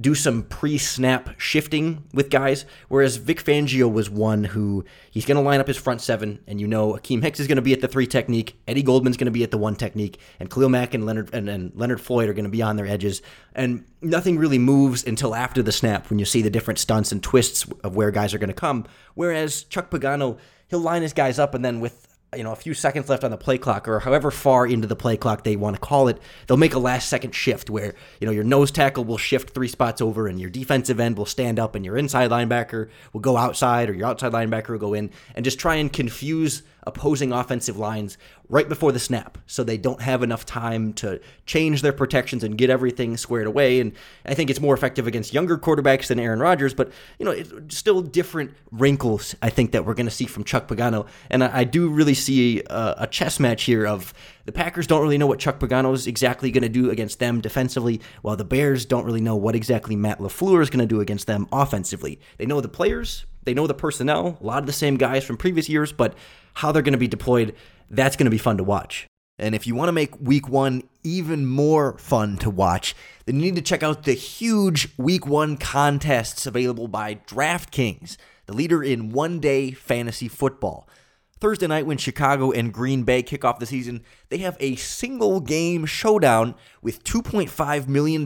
do 0.00 0.14
some 0.14 0.42
pre-snap 0.44 1.38
shifting 1.38 2.04
with 2.14 2.30
guys. 2.30 2.64
Whereas 2.88 3.16
Vic 3.16 3.42
Fangio 3.42 3.92
was 3.92 4.08
one 4.08 4.44
who 4.44 4.84
he's 5.10 5.24
going 5.24 5.36
to 5.36 5.42
line 5.42 5.60
up 5.60 5.66
his 5.66 5.76
front 5.76 6.00
seven, 6.00 6.40
and 6.46 6.60
you 6.60 6.66
know 6.66 6.94
Akiem 6.94 7.22
Hicks 7.22 7.40
is 7.40 7.46
going 7.46 7.56
to 7.56 7.62
be 7.62 7.72
at 7.72 7.80
the 7.80 7.88
three 7.88 8.06
technique, 8.06 8.58
Eddie 8.66 8.82
Goldman's 8.82 9.16
going 9.16 9.26
to 9.26 9.30
be 9.30 9.42
at 9.42 9.50
the 9.50 9.58
one 9.58 9.76
technique, 9.76 10.18
and 10.40 10.50
Khalil 10.50 10.68
Mack 10.68 10.94
and 10.94 11.04
Leonard 11.04 11.32
and, 11.32 11.48
and 11.48 11.72
Leonard 11.74 12.00
Floyd 12.00 12.28
are 12.28 12.34
going 12.34 12.44
to 12.44 12.50
be 12.50 12.62
on 12.62 12.76
their 12.76 12.86
edges. 12.86 13.22
And 13.54 13.84
nothing 14.00 14.38
really 14.38 14.58
moves 14.58 15.04
until 15.04 15.34
after 15.34 15.62
the 15.62 15.72
snap 15.72 16.10
when 16.10 16.18
you 16.18 16.24
see 16.24 16.42
the 16.42 16.50
different 16.50 16.78
stunts 16.78 17.12
and 17.12 17.22
twists 17.22 17.66
of 17.84 17.96
where 17.96 18.10
guys 18.10 18.32
are 18.34 18.38
going 18.38 18.48
to 18.48 18.54
come. 18.54 18.86
Whereas 19.14 19.64
Chuck 19.64 19.90
Pagano, 19.90 20.38
he'll 20.68 20.80
line 20.80 21.02
his 21.02 21.12
guys 21.12 21.38
up, 21.38 21.54
and 21.54 21.64
then 21.64 21.80
with 21.80 22.08
you 22.36 22.42
know 22.42 22.52
a 22.52 22.56
few 22.56 22.72
seconds 22.72 23.08
left 23.08 23.24
on 23.24 23.30
the 23.30 23.36
play 23.36 23.58
clock 23.58 23.86
or 23.86 24.00
however 24.00 24.30
far 24.30 24.66
into 24.66 24.86
the 24.86 24.96
play 24.96 25.16
clock 25.16 25.44
they 25.44 25.56
want 25.56 25.76
to 25.76 25.80
call 25.80 26.08
it 26.08 26.18
they'll 26.46 26.56
make 26.56 26.74
a 26.74 26.78
last 26.78 27.08
second 27.08 27.34
shift 27.34 27.68
where 27.68 27.94
you 28.20 28.26
know 28.26 28.32
your 28.32 28.44
nose 28.44 28.70
tackle 28.70 29.04
will 29.04 29.18
shift 29.18 29.50
three 29.50 29.68
spots 29.68 30.00
over 30.00 30.26
and 30.26 30.40
your 30.40 30.48
defensive 30.48 30.98
end 30.98 31.16
will 31.16 31.26
stand 31.26 31.58
up 31.58 31.74
and 31.74 31.84
your 31.84 31.96
inside 31.96 32.30
linebacker 32.30 32.88
will 33.12 33.20
go 33.20 33.36
outside 33.36 33.90
or 33.90 33.92
your 33.92 34.06
outside 34.06 34.32
linebacker 34.32 34.70
will 34.70 34.78
go 34.78 34.94
in 34.94 35.10
and 35.34 35.44
just 35.44 35.58
try 35.58 35.74
and 35.74 35.92
confuse 35.92 36.62
opposing 36.84 37.32
offensive 37.32 37.76
lines 37.76 38.18
right 38.48 38.68
before 38.68 38.92
the 38.92 38.98
snap 38.98 39.38
so 39.46 39.64
they 39.64 39.78
don't 39.78 40.02
have 40.02 40.22
enough 40.22 40.44
time 40.44 40.92
to 40.92 41.20
change 41.46 41.82
their 41.82 41.92
protections 41.92 42.44
and 42.44 42.58
get 42.58 42.70
everything 42.70 43.16
squared 43.16 43.46
away. 43.46 43.80
And 43.80 43.92
I 44.26 44.34
think 44.34 44.50
it's 44.50 44.60
more 44.60 44.74
effective 44.74 45.06
against 45.06 45.32
younger 45.32 45.56
quarterbacks 45.56 46.08
than 46.08 46.18
Aaron 46.18 46.40
Rodgers 46.40 46.74
but 46.74 46.92
you 47.18 47.24
know 47.24 47.30
it's 47.30 47.76
still 47.76 48.02
different 48.02 48.52
wrinkles 48.70 49.34
I 49.42 49.50
think 49.50 49.72
that 49.72 49.84
we're 49.84 49.94
going 49.94 50.06
to 50.06 50.12
see 50.12 50.26
from 50.26 50.44
Chuck 50.44 50.68
Pagano. 50.68 51.06
And 51.30 51.44
I, 51.44 51.58
I 51.58 51.64
do 51.64 51.88
really 51.88 52.14
see 52.14 52.62
a, 52.68 52.94
a, 52.98 53.06
chess 53.06 53.38
match 53.38 53.64
here 53.64 53.86
of 53.86 54.14
the 54.44 54.52
Packers 54.52 54.86
don't 54.86 55.02
really 55.02 55.18
know 55.18 55.26
what 55.26 55.38
Chuck 55.38 55.58
Pagano 55.58 55.92
is 55.94 56.06
exactly 56.06 56.50
going 56.50 56.62
to 56.62 56.68
do 56.68 56.90
against 56.90 57.18
them 57.18 57.40
defensively 57.40 58.00
while 58.22 58.36
the 58.36 58.44
Bears 58.44 58.84
don't 58.84 59.04
really 59.04 59.20
know 59.20 59.36
what 59.36 59.54
exactly 59.54 59.96
Matt 59.96 60.18
LaFleur 60.18 60.62
is 60.62 60.70
going 60.70 60.80
to 60.80 60.86
do 60.86 61.00
against 61.00 61.26
them 61.26 61.46
offensively. 61.52 62.20
They 62.38 62.46
know 62.46 62.60
the 62.60 62.68
players 62.68 63.26
they 63.44 63.54
know 63.54 63.66
the 63.66 63.74
personnel 63.74 64.38
a 64.40 64.44
lot 64.44 64.60
of 64.60 64.66
the 64.66 64.72
same 64.72 64.96
guys 64.96 65.24
from 65.24 65.36
previous 65.36 65.68
years 65.68 65.92
but 65.92 66.14
how 66.54 66.72
they're 66.72 66.82
going 66.82 66.92
to 66.92 66.98
be 66.98 67.08
deployed, 67.08 67.54
that's 67.90 68.16
going 68.16 68.26
to 68.26 68.30
be 68.30 68.38
fun 68.38 68.56
to 68.58 68.64
watch. 68.64 69.06
And 69.38 69.54
if 69.54 69.66
you 69.66 69.74
want 69.74 69.88
to 69.88 69.92
make 69.92 70.20
week 70.20 70.48
one 70.48 70.82
even 71.02 71.46
more 71.46 71.96
fun 71.98 72.36
to 72.38 72.50
watch, 72.50 72.94
then 73.24 73.36
you 73.36 73.42
need 73.42 73.56
to 73.56 73.62
check 73.62 73.82
out 73.82 74.04
the 74.04 74.12
huge 74.12 74.88
week 74.96 75.26
one 75.26 75.56
contests 75.56 76.46
available 76.46 76.86
by 76.86 77.16
DraftKings, 77.26 78.16
the 78.46 78.52
leader 78.52 78.82
in 78.82 79.10
one 79.10 79.40
day 79.40 79.72
fantasy 79.72 80.28
football. 80.28 80.88
Thursday 81.40 81.66
night, 81.66 81.86
when 81.86 81.98
Chicago 81.98 82.52
and 82.52 82.72
Green 82.72 83.02
Bay 83.02 83.20
kick 83.20 83.44
off 83.44 83.58
the 83.58 83.66
season, 83.66 84.04
they 84.28 84.38
have 84.38 84.56
a 84.60 84.76
single 84.76 85.40
game 85.40 85.86
showdown 85.86 86.54
with 86.82 87.02
$2.5 87.02 87.88
million 87.88 88.22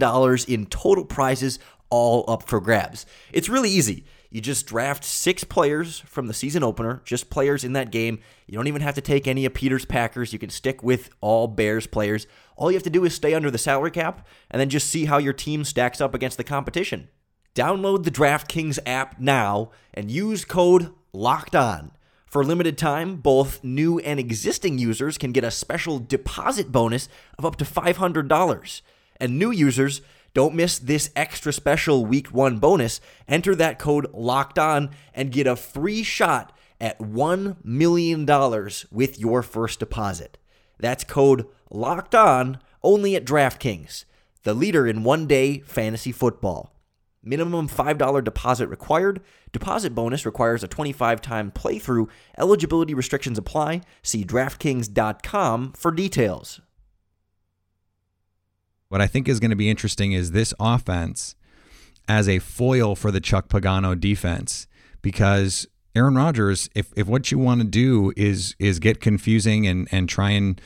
in 0.49 0.67
total 0.67 1.05
prizes 1.07 1.59
all 1.89 2.25
up 2.29 2.43
for 2.43 2.61
grabs. 2.61 3.07
It's 3.33 3.49
really 3.49 3.71
easy. 3.71 4.05
You 4.31 4.41
just 4.41 4.67
draft 4.67 5.05
six 5.05 5.45
players 5.45 6.01
from 6.01 6.27
the 6.27 6.35
season 6.35 6.63
opener, 6.63 7.01
just 7.05 7.31
players 7.31 7.65
in 7.65 7.73
that 7.75 7.91
game. 7.91 8.19
You 8.47 8.57
don't 8.57 8.67
even 8.67 8.83
have 8.83 8.95
to 8.97 9.01
take 9.01 9.27
any 9.27 9.45
of 9.45 9.55
Peter's 9.55 9.85
Packers. 9.85 10.33
You 10.33 10.39
can 10.39 10.51
stick 10.51 10.83
with 10.83 11.11
all 11.21 11.47
Bears 11.47 11.87
players. 11.87 12.27
All 12.57 12.71
you 12.71 12.77
have 12.77 12.83
to 12.85 12.91
do 12.91 13.05
is 13.05 13.15
stay 13.15 13.35
under 13.35 13.51
the 13.51 13.59
salary 13.59 13.91
cap 13.91 14.27
and 14.51 14.61
then 14.61 14.69
just 14.69 14.89
see 14.89 15.05
how 15.05 15.19
your 15.19 15.33
team 15.33 15.65
stacks 15.65 16.01
up 16.01 16.15
against 16.15 16.37
the 16.37 16.45
competition. 16.45 17.09
Download 17.55 18.05
the 18.05 18.11
DraftKings 18.11 18.79
app 18.85 19.19
now 19.19 19.71
and 19.95 20.11
use 20.11 20.45
code 20.45 20.93
LOCKED 21.13 21.55
ON. 21.55 21.91
For 22.27 22.43
a 22.43 22.45
limited 22.45 22.77
time, 22.77 23.17
both 23.17 23.65
new 23.65 23.99
and 24.01 24.21
existing 24.21 24.77
users 24.77 25.17
can 25.17 25.33
get 25.33 25.45
a 25.45 25.51
special 25.51 25.99
deposit 25.99 26.71
bonus 26.71 27.09
of 27.39 27.47
up 27.47 27.57
to 27.57 27.65
$500. 27.65 28.83
And 29.19 29.39
new 29.39 29.51
users 29.51 30.03
don't 30.37 30.55
miss 30.55 30.79
this 30.79 31.09
extra 31.17 31.51
special 31.51 32.05
week 32.05 32.27
one 32.27 32.59
bonus. 32.59 33.01
Enter 33.27 33.55
that 33.55 33.79
code 33.79 34.07
locked 34.13 34.59
on 34.59 34.91
and 35.15 35.33
get 35.33 35.47
a 35.47 35.57
free 35.57 36.03
shot 36.03 36.55
at 36.79 36.99
$1 36.99 37.57
million 37.65 38.27
with 38.93 39.19
your 39.19 39.43
first 39.43 39.81
deposit. 39.81 40.37
That's 40.79 41.05
code 41.05 41.47
locked 41.71 42.15
on 42.15 42.59
only 42.83 43.17
at 43.17 43.25
DraftKings, 43.25 44.05
the 44.43 44.53
leader 44.53 44.87
in 44.87 45.05
one 45.05 45.27
day 45.27 45.61
fantasy 45.61 46.13
football. 46.13 46.75
Minimum 47.23 47.71
$5 47.71 48.23
deposit 48.23 48.69
required. 48.69 49.23
Deposit 49.53 49.95
bonus 49.95 50.27
requires 50.27 50.63
a 50.63 50.69
25 50.69 51.23
time 51.23 51.51
playthrough. 51.51 52.11
Eligibility 52.37 52.93
restrictions 52.93 53.39
apply. 53.39 53.81
See 54.03 54.23
DraftKings.com 54.23 55.73
for 55.73 55.91
details. 55.93 56.61
What 58.89 59.01
I 59.01 59.07
think 59.07 59.29
is 59.29 59.41
going 59.41 59.51
to 59.51 59.57
be 59.57 59.69
interesting 59.69 60.13
is 60.13 60.31
this 60.31 60.55
offense 60.61 61.35
as 62.09 62.29
a 62.29 62.39
foil 62.39 62.95
for 62.95 63.11
the 63.11 63.21
Chuck 63.21 63.49
Pagano 63.49 63.99
defense 63.99 64.69
because 65.03 65.67
Aaron 65.97 66.15
Rodgers, 66.15 66.71
if, 66.75 66.93
if 66.97 67.07
what 67.07 67.33
you 67.33 67.39
want 67.39 67.61
to 67.61 67.67
do 67.67 68.13
is 68.17 68.55
is 68.59 68.79
get 68.79 69.01
confusing 69.01 69.67
and 69.67 69.89
and 69.91 70.09
try 70.09 70.31
and 70.31 70.61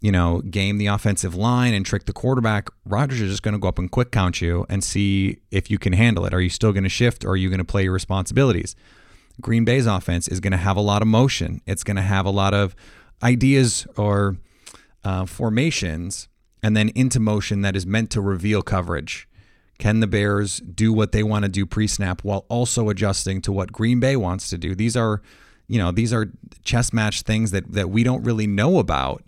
you 0.00 0.12
know 0.12 0.40
game 0.42 0.78
the 0.78 0.86
offensive 0.86 1.34
line 1.34 1.74
and 1.74 1.84
trick 1.84 2.06
the 2.06 2.12
quarterback, 2.12 2.68
Rodgers 2.86 3.20
is 3.20 3.30
just 3.30 3.42
going 3.42 3.52
to 3.52 3.58
go 3.58 3.68
up 3.68 3.78
and 3.78 3.90
quick 3.90 4.10
count 4.10 4.40
you 4.40 4.64
and 4.70 4.82
see 4.82 5.40
if 5.50 5.70
you 5.70 5.78
can 5.78 5.92
handle 5.92 6.24
it. 6.24 6.32
Are 6.32 6.40
you 6.40 6.50
still 6.50 6.72
going 6.72 6.84
to 6.84 6.88
shift 6.88 7.24
or 7.24 7.30
are 7.30 7.36
you 7.36 7.50
going 7.50 7.58
to 7.58 7.64
play 7.64 7.84
your 7.84 7.92
responsibilities? 7.92 8.74
Green 9.40 9.66
Bay's 9.66 9.86
offense 9.86 10.28
is 10.28 10.40
going 10.40 10.52
to 10.52 10.56
have 10.56 10.78
a 10.78 10.80
lot 10.80 11.02
of 11.02 11.08
motion. 11.08 11.60
It's 11.66 11.84
going 11.84 11.96
to 11.96 12.02
have 12.02 12.24
a 12.24 12.30
lot 12.30 12.54
of 12.54 12.74
ideas 13.22 13.86
or 13.96 14.36
uh, 15.04 15.26
formations 15.26 16.28
and 16.62 16.76
then 16.76 16.90
into 16.90 17.20
motion 17.20 17.62
that 17.62 17.76
is 17.76 17.86
meant 17.86 18.10
to 18.10 18.20
reveal 18.20 18.62
coverage. 18.62 19.28
Can 19.78 20.00
the 20.00 20.06
Bears 20.06 20.58
do 20.60 20.92
what 20.92 21.12
they 21.12 21.22
want 21.22 21.44
to 21.44 21.50
do 21.50 21.66
pre-snap 21.66 22.24
while 22.24 22.46
also 22.48 22.88
adjusting 22.88 23.42
to 23.42 23.52
what 23.52 23.72
Green 23.72 24.00
Bay 24.00 24.16
wants 24.16 24.48
to 24.50 24.58
do? 24.58 24.74
These 24.74 24.96
are, 24.96 25.20
you 25.68 25.78
know, 25.78 25.92
these 25.92 26.12
are 26.12 26.32
chess 26.64 26.92
match 26.92 27.22
things 27.22 27.50
that 27.50 27.72
that 27.72 27.90
we 27.90 28.02
don't 28.02 28.22
really 28.22 28.46
know 28.46 28.78
about. 28.78 29.22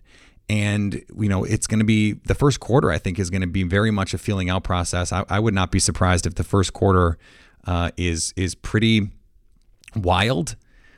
And 0.48 1.04
you 1.18 1.28
know, 1.28 1.44
it's 1.44 1.66
going 1.66 1.80
to 1.80 1.84
be 1.84 2.14
the 2.14 2.34
first 2.34 2.60
quarter. 2.60 2.90
I 2.90 2.96
think 2.96 3.18
is 3.18 3.28
going 3.28 3.42
to 3.42 3.46
be 3.46 3.62
very 3.62 3.90
much 3.90 4.14
a 4.14 4.18
feeling 4.18 4.48
out 4.48 4.64
process. 4.64 5.12
I, 5.12 5.24
I 5.28 5.38
would 5.38 5.52
not 5.52 5.70
be 5.70 5.78
surprised 5.78 6.26
if 6.26 6.36
the 6.36 6.44
first 6.44 6.72
quarter 6.72 7.18
uh, 7.66 7.90
is 7.98 8.32
is 8.34 8.54
pretty 8.54 9.10
wild. 9.94 10.56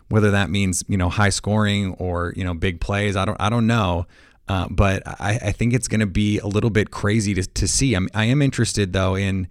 Whether 0.09 0.31
that 0.31 0.51
means 0.51 0.85
you 0.87 0.97
know 0.97 1.09
high 1.09 1.31
scoring 1.31 1.95
or 1.95 2.33
you 2.37 2.45
know 2.45 2.55
big 2.55 2.81
plays, 2.81 3.17
I 3.17 3.25
don't 3.25 3.41
I 3.41 3.51
don't 3.51 3.67
know. 3.67 4.07
Uh, 4.51 4.67
but 4.69 5.07
I, 5.07 5.39
I, 5.45 5.53
think 5.53 5.75
it's 5.75 5.87
going 5.87 6.01
to 6.01 6.09
be 6.09 6.41
a 6.41 6.47
little 6.49 6.71
bit 6.71 6.91
crazy 6.91 7.35
to, 7.35 7.43
to 7.45 7.69
see. 7.69 7.95
I'm, 7.95 8.09
I 8.13 8.25
am 8.25 8.43
interested 8.43 8.93
though 8.93 9.15
in 9.15 9.47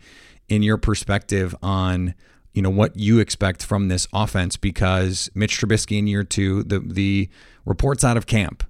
in 0.50 0.62
your 0.62 0.76
perspective 0.76 1.56
on 1.64 2.16
you 2.52 2.62
know 2.62 2.70
what 2.70 2.98
you 2.98 3.20
expect 3.20 3.64
from 3.64 3.88
this 3.88 4.10
offense 4.12 4.58
because 4.58 5.30
Mitch 5.34 5.58
Trubisky 5.58 6.00
in 6.00 6.08
year 6.08 6.26
two, 6.26 6.64
the 6.64 6.82
the 6.82 7.30
reports 7.64 8.04
out 8.04 8.18
of 8.18 8.26
camp, 8.26 8.62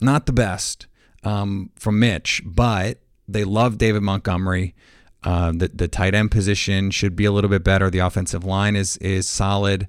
not 0.00 0.26
the 0.26 0.32
best 0.32 0.86
um, 1.24 1.70
from 1.74 1.98
Mitch, 1.98 2.42
but 2.44 3.00
they 3.26 3.42
love 3.42 3.76
David 3.76 4.02
Montgomery. 4.02 4.76
Uh, 5.24 5.50
the 5.50 5.66
the 5.66 5.88
tight 5.88 6.14
end 6.14 6.30
position 6.30 6.92
should 6.92 7.16
be 7.16 7.24
a 7.24 7.32
little 7.32 7.50
bit 7.50 7.64
better. 7.64 7.90
The 7.90 7.98
offensive 7.98 8.44
line 8.44 8.76
is 8.76 8.98
is 8.98 9.26
solid. 9.26 9.88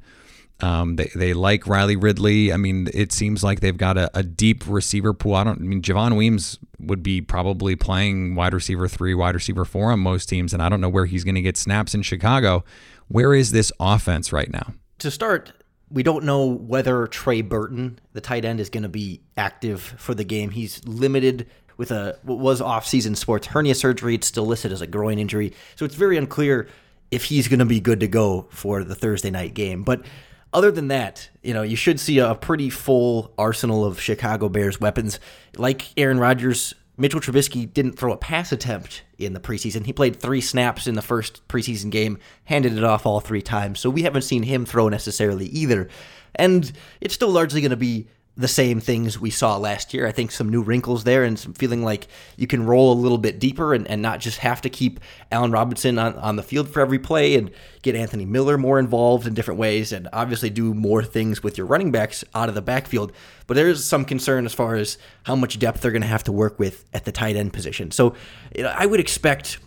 Um, 0.59 0.95
they, 0.95 1.09
they 1.15 1.33
like 1.33 1.67
Riley 1.67 1.95
Ridley. 1.95 2.53
I 2.53 2.57
mean, 2.57 2.87
it 2.93 3.11
seems 3.11 3.43
like 3.43 3.59
they've 3.59 3.77
got 3.77 3.97
a, 3.97 4.09
a, 4.17 4.23
deep 4.23 4.63
receiver 4.67 5.13
pool. 5.13 5.35
I 5.35 5.43
don't 5.43 5.59
I 5.59 5.63
mean 5.63 5.81
Javon 5.81 6.15
Wims 6.15 6.57
would 6.79 7.03
be 7.03 7.21
probably 7.21 7.75
playing 7.75 8.35
wide 8.35 8.53
receiver 8.53 8.87
three, 8.87 9.13
wide 9.13 9.35
receiver 9.35 9.65
four 9.65 9.91
on 9.91 9.99
most 9.99 10.29
teams, 10.29 10.53
and 10.53 10.61
I 10.61 10.69
don't 10.69 10.79
know 10.79 10.89
where 10.89 11.05
he's 11.05 11.23
going 11.23 11.35
to 11.35 11.41
get 11.41 11.57
snaps 11.57 11.93
in 11.93 12.01
Chicago. 12.01 12.63
Where 13.07 13.33
is 13.33 13.51
this 13.51 13.71
offense 13.79 14.31
right 14.31 14.49
now? 14.49 14.73
To 14.99 15.11
start, 15.11 15.51
we 15.89 16.01
don't 16.01 16.23
know 16.23 16.45
whether 16.45 17.07
Trey 17.07 17.41
Burton, 17.41 17.99
the 18.13 18.21
tight 18.21 18.45
end, 18.45 18.59
is 18.59 18.69
going 18.69 18.83
to 18.83 18.89
be 18.89 19.21
active 19.35 19.81
for 19.81 20.13
the 20.13 20.23
game. 20.23 20.49
He's 20.49 20.85
limited 20.85 21.47
with 21.77 21.91
a 21.91 22.17
what 22.23 22.39
was 22.39 22.61
off-season 22.61 23.15
sports 23.15 23.47
hernia 23.47 23.75
surgery. 23.75 24.15
It's 24.15 24.27
still 24.27 24.45
listed 24.45 24.71
as 24.71 24.81
a 24.81 24.87
groin 24.87 25.19
injury, 25.19 25.53
so 25.75 25.83
it's 25.83 25.95
very 25.95 26.17
unclear 26.17 26.69
if 27.11 27.25
he's 27.25 27.47
going 27.47 27.59
to 27.59 27.65
be 27.65 27.79
good 27.79 27.99
to 27.99 28.07
go 28.07 28.47
for 28.49 28.83
the 28.83 28.95
Thursday 28.95 29.29
night 29.29 29.53
game. 29.53 29.83
But 29.83 30.03
other 30.53 30.71
than 30.71 30.87
that, 30.89 31.29
you 31.41 31.53
know, 31.53 31.63
you 31.63 31.75
should 31.75 31.99
see 31.99 32.19
a 32.19 32.35
pretty 32.35 32.69
full 32.69 33.33
arsenal 33.37 33.83
of 33.85 33.99
Chicago 33.99 34.49
Bears 34.49 34.79
weapons. 34.79 35.19
Like 35.57 35.87
Aaron 35.97 36.19
Rodgers, 36.19 36.73
Mitchell 36.97 37.19
Trubisky 37.19 37.71
didn't 37.71 37.93
throw 37.93 38.13
a 38.13 38.17
pass 38.17 38.51
attempt 38.51 39.03
in 39.17 39.33
the 39.33 39.39
preseason. 39.39 39.85
He 39.85 39.93
played 39.93 40.19
three 40.19 40.41
snaps 40.41 40.85
in 40.85 40.95
the 40.95 41.01
first 41.01 41.47
preseason 41.47 41.89
game, 41.89 42.19
handed 42.45 42.77
it 42.77 42.83
off 42.83 43.05
all 43.05 43.19
three 43.19 43.41
times. 43.41 43.79
So 43.79 43.89
we 43.89 44.03
haven't 44.03 44.21
seen 44.21 44.43
him 44.43 44.65
throw 44.65 44.89
necessarily 44.89 45.47
either. 45.47 45.89
And 46.35 46.71
it's 47.01 47.13
still 47.13 47.31
largely 47.31 47.61
going 47.61 47.71
to 47.71 47.77
be 47.77 48.07
the 48.35 48.47
same 48.47 48.79
things 48.79 49.19
we 49.19 49.29
saw 49.29 49.57
last 49.57 49.93
year. 49.93 50.07
I 50.07 50.11
think 50.11 50.31
some 50.31 50.49
new 50.49 50.63
wrinkles 50.63 51.03
there 51.03 51.23
and 51.23 51.37
some 51.37 51.53
feeling 51.53 51.83
like 51.83 52.07
you 52.35 52.47
can 52.47 52.65
roll 52.65 52.91
a 52.91 52.95
little 52.95 53.19
bit 53.19 53.39
deeper 53.39 53.75
and, 53.75 53.87
and 53.87 54.01
not 54.01 54.19
just 54.19 54.39
have 54.39 54.59
to 54.61 54.69
keep 54.69 54.99
Allen 55.31 55.51
Robinson 55.51 55.99
on, 55.99 56.15
on 56.15 56.35
the 56.35 56.41
field 56.41 56.67
for 56.67 56.81
every 56.81 56.97
play 56.97 57.35
and 57.35 57.51
get 57.83 57.95
Anthony 57.95 58.25
Miller 58.25 58.57
more 58.57 58.79
involved 58.79 59.27
in 59.27 59.35
different 59.35 59.59
ways 59.59 59.91
and 59.91 60.09
obviously 60.11 60.49
do 60.49 60.73
more 60.73 61.03
things 61.03 61.43
with 61.43 61.59
your 61.59 61.67
running 61.67 61.91
backs 61.91 62.23
out 62.33 62.49
of 62.49 62.55
the 62.55 62.61
backfield. 62.61 63.11
But 63.45 63.53
there 63.53 63.69
is 63.69 63.85
some 63.85 64.03
concern 64.03 64.47
as 64.47 64.53
far 64.53 64.75
as 64.75 64.97
how 65.23 65.35
much 65.35 65.59
depth 65.59 65.81
they're 65.81 65.91
going 65.91 66.01
to 66.01 66.07
have 66.07 66.23
to 66.23 66.31
work 66.31 66.57
with 66.57 66.85
at 66.91 67.05
the 67.05 67.11
tight 67.11 67.35
end 67.35 67.53
position. 67.53 67.91
So 67.91 68.15
you 68.55 68.63
know, 68.63 68.73
I 68.75 68.87
would 68.87 68.99
expect 68.99 69.59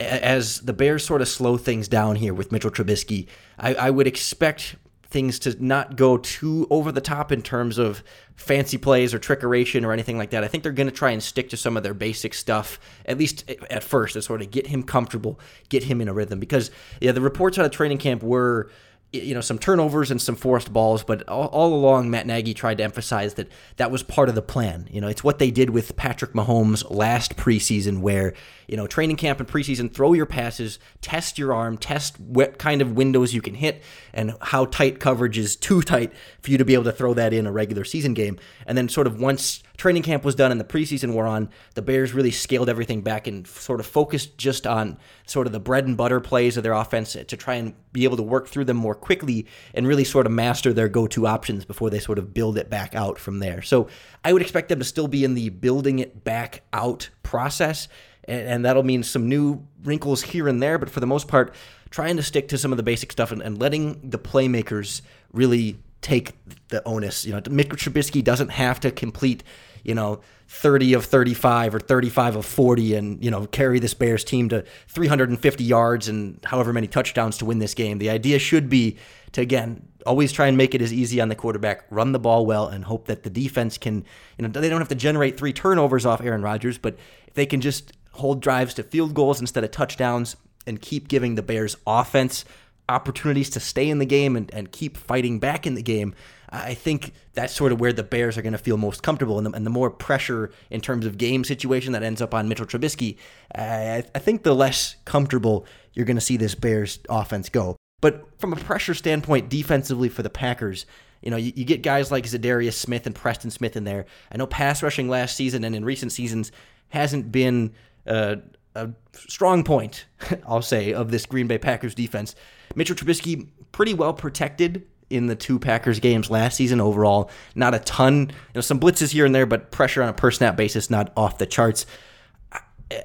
as 0.00 0.60
the 0.60 0.72
Bears 0.72 1.04
sort 1.04 1.20
of 1.20 1.28
slow 1.28 1.56
things 1.56 1.88
down 1.88 2.16
here 2.16 2.34
with 2.34 2.52
Mitchell 2.52 2.70
Trubisky, 2.70 3.26
I, 3.58 3.74
I 3.74 3.90
would 3.90 4.06
expect 4.06 4.76
things 5.14 5.38
to 5.38 5.64
not 5.64 5.94
go 5.94 6.18
too 6.18 6.66
over 6.70 6.90
the 6.90 7.00
top 7.00 7.30
in 7.30 7.40
terms 7.40 7.78
of 7.78 8.02
fancy 8.34 8.76
plays 8.76 9.14
or 9.14 9.20
trickeration 9.20 9.84
or 9.84 9.92
anything 9.92 10.18
like 10.18 10.30
that. 10.30 10.42
I 10.42 10.48
think 10.48 10.64
they're 10.64 10.72
going 10.72 10.88
to 10.88 10.92
try 10.92 11.12
and 11.12 11.22
stick 11.22 11.50
to 11.50 11.56
some 11.56 11.76
of 11.76 11.84
their 11.84 11.94
basic 11.94 12.34
stuff, 12.34 12.80
at 13.06 13.16
least 13.16 13.48
at 13.70 13.84
first, 13.84 14.14
to 14.14 14.22
sort 14.22 14.42
of 14.42 14.50
get 14.50 14.66
him 14.66 14.82
comfortable, 14.82 15.38
get 15.68 15.84
him 15.84 16.00
in 16.00 16.08
a 16.08 16.12
rhythm. 16.12 16.40
Because 16.40 16.72
yeah, 17.00 17.12
the 17.12 17.20
reports 17.20 17.60
out 17.60 17.64
of 17.64 17.70
training 17.70 17.98
camp 17.98 18.24
were 18.24 18.72
you 19.14 19.34
know 19.34 19.40
some 19.40 19.58
turnovers 19.58 20.10
and 20.10 20.20
some 20.20 20.34
forced 20.34 20.72
balls, 20.72 21.04
but 21.04 21.26
all, 21.28 21.46
all, 21.46 21.74
along 21.74 22.10
Matt 22.10 22.26
Nagy 22.26 22.52
tried 22.52 22.78
to 22.78 22.84
emphasize 22.84 23.34
that 23.34 23.48
that 23.76 23.90
was 23.90 24.02
part 24.02 24.28
of 24.28 24.34
the 24.34 24.42
plan. 24.42 24.88
You 24.90 25.00
know, 25.00 25.08
it's 25.08 25.22
what 25.22 25.38
they 25.38 25.50
did 25.50 25.70
with 25.70 25.96
Patrick 25.96 26.32
Mahomes 26.32 26.84
last 26.90 27.36
preseason, 27.36 28.00
where 28.00 28.34
you 28.66 28.76
know 28.76 28.86
training 28.86 29.16
camp 29.16 29.38
and 29.38 29.48
preseason, 29.48 29.92
throw 29.92 30.12
your 30.12 30.26
passes, 30.26 30.78
test 31.00 31.38
your 31.38 31.54
arm, 31.54 31.78
test 31.78 32.18
what 32.18 32.58
kind 32.58 32.82
of 32.82 32.92
windows 32.92 33.32
you 33.32 33.40
can 33.40 33.54
hit, 33.54 33.82
and 34.12 34.36
how 34.40 34.64
tight 34.66 34.98
coverage 34.98 35.38
is 35.38 35.56
too 35.56 35.82
tight 35.82 36.12
for 36.40 36.50
you 36.50 36.58
to 36.58 36.64
be 36.64 36.74
able 36.74 36.84
to 36.84 36.92
throw 36.92 37.14
that 37.14 37.32
in 37.32 37.46
a 37.46 37.52
regular 37.52 37.84
season 37.84 38.14
game. 38.14 38.38
And 38.66 38.76
then 38.76 38.88
sort 38.88 39.06
of 39.06 39.20
once 39.20 39.62
training 39.76 40.02
camp 40.02 40.24
was 40.24 40.34
done 40.34 40.50
and 40.52 40.60
the 40.60 40.64
preseason 40.64 41.12
wore 41.12 41.26
on, 41.26 41.50
the 41.74 41.82
Bears 41.82 42.12
really 42.12 42.30
scaled 42.30 42.68
everything 42.68 43.02
back 43.02 43.26
and 43.26 43.46
sort 43.46 43.80
of 43.80 43.86
focused 43.86 44.38
just 44.38 44.66
on 44.66 44.98
sort 45.26 45.46
of 45.46 45.52
the 45.52 45.60
bread 45.60 45.86
and 45.86 45.96
butter 45.96 46.20
plays 46.20 46.56
of 46.56 46.62
their 46.62 46.72
offense 46.72 47.12
to 47.12 47.36
try 47.36 47.54
and 47.54 47.74
be 47.92 48.04
able 48.04 48.16
to 48.16 48.22
work 48.22 48.48
through 48.48 48.64
them 48.64 48.76
more 48.76 48.94
quickly 49.04 49.46
and 49.74 49.86
really 49.86 50.02
sort 50.02 50.26
of 50.26 50.32
master 50.32 50.72
their 50.72 50.88
go-to 50.88 51.26
options 51.26 51.64
before 51.64 51.90
they 51.90 52.00
sort 52.00 52.18
of 52.18 52.34
build 52.34 52.58
it 52.58 52.68
back 52.68 52.94
out 52.94 53.18
from 53.18 53.38
there. 53.38 53.62
So 53.62 53.88
I 54.24 54.32
would 54.32 54.42
expect 54.42 54.70
them 54.70 54.80
to 54.80 54.84
still 54.84 55.06
be 55.06 55.22
in 55.22 55.34
the 55.34 55.50
building 55.50 56.00
it 56.00 56.24
back 56.24 56.62
out 56.72 57.10
process. 57.22 57.88
And, 58.26 58.64
that'll 58.64 58.82
mean 58.82 59.02
some 59.02 59.28
new 59.28 59.66
wrinkles 59.82 60.22
here 60.22 60.48
and 60.48 60.62
there, 60.62 60.78
but 60.78 60.88
for 60.88 61.00
the 61.00 61.06
most 61.06 61.28
part, 61.28 61.54
trying 61.90 62.16
to 62.16 62.22
stick 62.22 62.48
to 62.48 62.56
some 62.56 62.72
of 62.72 62.78
the 62.78 62.82
basic 62.82 63.12
stuff 63.12 63.30
and, 63.32 63.42
and 63.42 63.60
letting 63.60 64.00
the 64.08 64.18
playmakers 64.18 65.02
really 65.30 65.76
take 66.04 66.34
the 66.68 66.86
onus. 66.86 67.24
You 67.24 67.32
know, 67.32 67.40
Mitch 67.50 67.70
Trubisky 67.70 68.22
doesn't 68.22 68.50
have 68.50 68.78
to 68.80 68.90
complete, 68.90 69.42
you 69.82 69.94
know, 69.94 70.20
30 70.48 70.92
of 70.92 71.06
35 71.06 71.74
or 71.74 71.80
35 71.80 72.36
of 72.36 72.46
40 72.46 72.94
and, 72.94 73.24
you 73.24 73.30
know, 73.30 73.46
carry 73.46 73.78
this 73.78 73.94
Bears 73.94 74.22
team 74.22 74.50
to 74.50 74.64
350 74.88 75.64
yards 75.64 76.06
and 76.06 76.38
however 76.44 76.72
many 76.72 76.86
touchdowns 76.86 77.38
to 77.38 77.46
win 77.46 77.58
this 77.58 77.72
game. 77.72 77.98
The 77.98 78.10
idea 78.10 78.38
should 78.38 78.68
be 78.68 78.98
to, 79.32 79.40
again, 79.40 79.88
always 80.06 80.30
try 80.30 80.46
and 80.46 80.58
make 80.58 80.74
it 80.74 80.82
as 80.82 80.92
easy 80.92 81.22
on 81.22 81.30
the 81.30 81.34
quarterback, 81.34 81.86
run 81.88 82.12
the 82.12 82.18
ball 82.18 82.44
well, 82.44 82.68
and 82.68 82.84
hope 82.84 83.06
that 83.06 83.22
the 83.22 83.30
defense 83.30 83.78
can, 83.78 84.04
you 84.36 84.46
know, 84.46 84.48
they 84.48 84.68
don't 84.68 84.82
have 84.82 84.88
to 84.88 84.94
generate 84.94 85.38
three 85.38 85.54
turnovers 85.54 86.04
off 86.04 86.20
Aaron 86.20 86.42
Rodgers, 86.42 86.76
but 86.76 86.98
if 87.26 87.32
they 87.32 87.46
can 87.46 87.62
just 87.62 87.94
hold 88.12 88.42
drives 88.42 88.74
to 88.74 88.82
field 88.82 89.14
goals 89.14 89.40
instead 89.40 89.64
of 89.64 89.70
touchdowns 89.70 90.36
and 90.66 90.80
keep 90.80 91.08
giving 91.08 91.34
the 91.34 91.42
Bears 91.42 91.76
offense 91.86 92.44
opportunities 92.88 93.50
to 93.50 93.60
stay 93.60 93.88
in 93.88 93.98
the 93.98 94.06
game 94.06 94.36
and, 94.36 94.52
and 94.52 94.70
keep 94.70 94.96
fighting 94.96 95.38
back 95.38 95.66
in 95.66 95.74
the 95.74 95.82
game, 95.82 96.14
I 96.50 96.74
think 96.74 97.12
that's 97.32 97.52
sort 97.52 97.72
of 97.72 97.80
where 97.80 97.92
the 97.92 98.02
Bears 98.02 98.38
are 98.38 98.42
going 98.42 98.52
to 98.52 98.58
feel 98.58 98.76
most 98.76 99.02
comfortable. 99.02 99.38
And 99.38 99.46
the, 99.46 99.50
and 99.52 99.66
the, 99.66 99.70
more 99.70 99.90
pressure 99.90 100.50
in 100.70 100.80
terms 100.80 101.04
of 101.04 101.18
game 101.18 101.42
situation 101.42 101.92
that 101.92 102.02
ends 102.02 102.22
up 102.22 102.34
on 102.34 102.48
Mitchell 102.48 102.66
Trubisky, 102.66 103.16
I, 103.54 104.04
I 104.14 104.18
think 104.18 104.42
the 104.42 104.54
less 104.54 104.96
comfortable 105.04 105.66
you're 105.94 106.06
going 106.06 106.16
to 106.16 106.20
see 106.20 106.36
this 106.36 106.54
Bears 106.54 107.00
offense 107.08 107.48
go. 107.48 107.76
But 108.00 108.28
from 108.38 108.52
a 108.52 108.56
pressure 108.56 108.94
standpoint, 108.94 109.48
defensively 109.48 110.08
for 110.08 110.22
the 110.22 110.30
Packers, 110.30 110.86
you 111.22 111.30
know, 111.30 111.38
you, 111.38 111.52
you 111.56 111.64
get 111.64 111.82
guys 111.82 112.12
like 112.12 112.24
Za'Darius 112.24 112.74
Smith 112.74 113.06
and 113.06 113.14
Preston 113.14 113.50
Smith 113.50 113.76
in 113.76 113.84
there. 113.84 114.04
I 114.30 114.36
know 114.36 114.46
pass 114.46 114.82
rushing 114.82 115.08
last 115.08 115.36
season 115.36 115.64
and 115.64 115.74
in 115.74 115.84
recent 115.84 116.12
seasons 116.12 116.52
hasn't 116.90 117.32
been 117.32 117.72
uh, 118.06 118.36
a 118.74 118.90
strong 119.16 119.64
point, 119.64 120.04
I'll 120.46 120.62
say, 120.62 120.92
of 120.92 121.10
this 121.10 121.26
Green 121.26 121.46
Bay 121.46 121.58
Packers 121.58 121.94
defense. 121.94 122.34
Mitchell 122.74 122.96
Trubisky 122.96 123.48
pretty 123.72 123.94
well 123.94 124.12
protected 124.12 124.86
in 125.10 125.26
the 125.26 125.36
two 125.36 125.58
Packers 125.58 126.00
games 126.00 126.30
last 126.30 126.56
season 126.56 126.80
overall. 126.80 127.30
Not 127.54 127.74
a 127.74 127.78
ton, 127.80 128.28
you 128.30 128.34
know, 128.54 128.60
some 128.60 128.80
blitzes 128.80 129.12
here 129.12 129.26
and 129.26 129.34
there, 129.34 129.46
but 129.46 129.70
pressure 129.70 130.02
on 130.02 130.08
a 130.08 130.12
per 130.12 130.30
snap 130.30 130.56
basis 130.56 130.90
not 130.90 131.12
off 131.16 131.38
the 131.38 131.46
charts. 131.46 131.86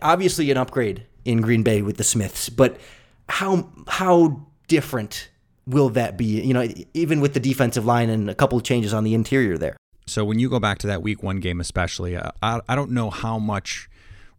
Obviously, 0.02 0.50
an 0.52 0.58
upgrade 0.58 1.06
in 1.26 1.42
Green 1.42 1.64
Bay 1.64 1.82
with 1.82 1.98
the 1.98 2.04
Smiths, 2.04 2.50
but 2.50 2.80
how 3.28 3.70
how 3.88 4.46
different 4.68 5.30
will 5.68 5.90
that 5.90 6.18
be? 6.18 6.42
You 6.42 6.54
know, 6.54 6.68
even 6.94 7.22
with 7.22 7.34
the 7.34 7.40
defensive 7.40 7.86
line 7.86 8.10
and 8.10 8.30
a 8.30 8.36
couple 8.36 8.60
changes 8.62 8.94
on 8.94 9.04
the 9.04 9.14
interior 9.14 9.58
there. 9.58 9.78
So 10.08 10.26
when 10.26 10.40
you 10.40 10.50
go 10.50 10.60
back 10.60 10.80
to 10.80 10.88
that 10.88 11.02
Week 11.02 11.22
One 11.22 11.40
game, 11.40 11.60
especially, 11.60 12.18
I, 12.18 12.32
I 12.42 12.76
don't 12.76 12.92
know 12.92 13.10
how 13.10 13.38
much 13.38 13.89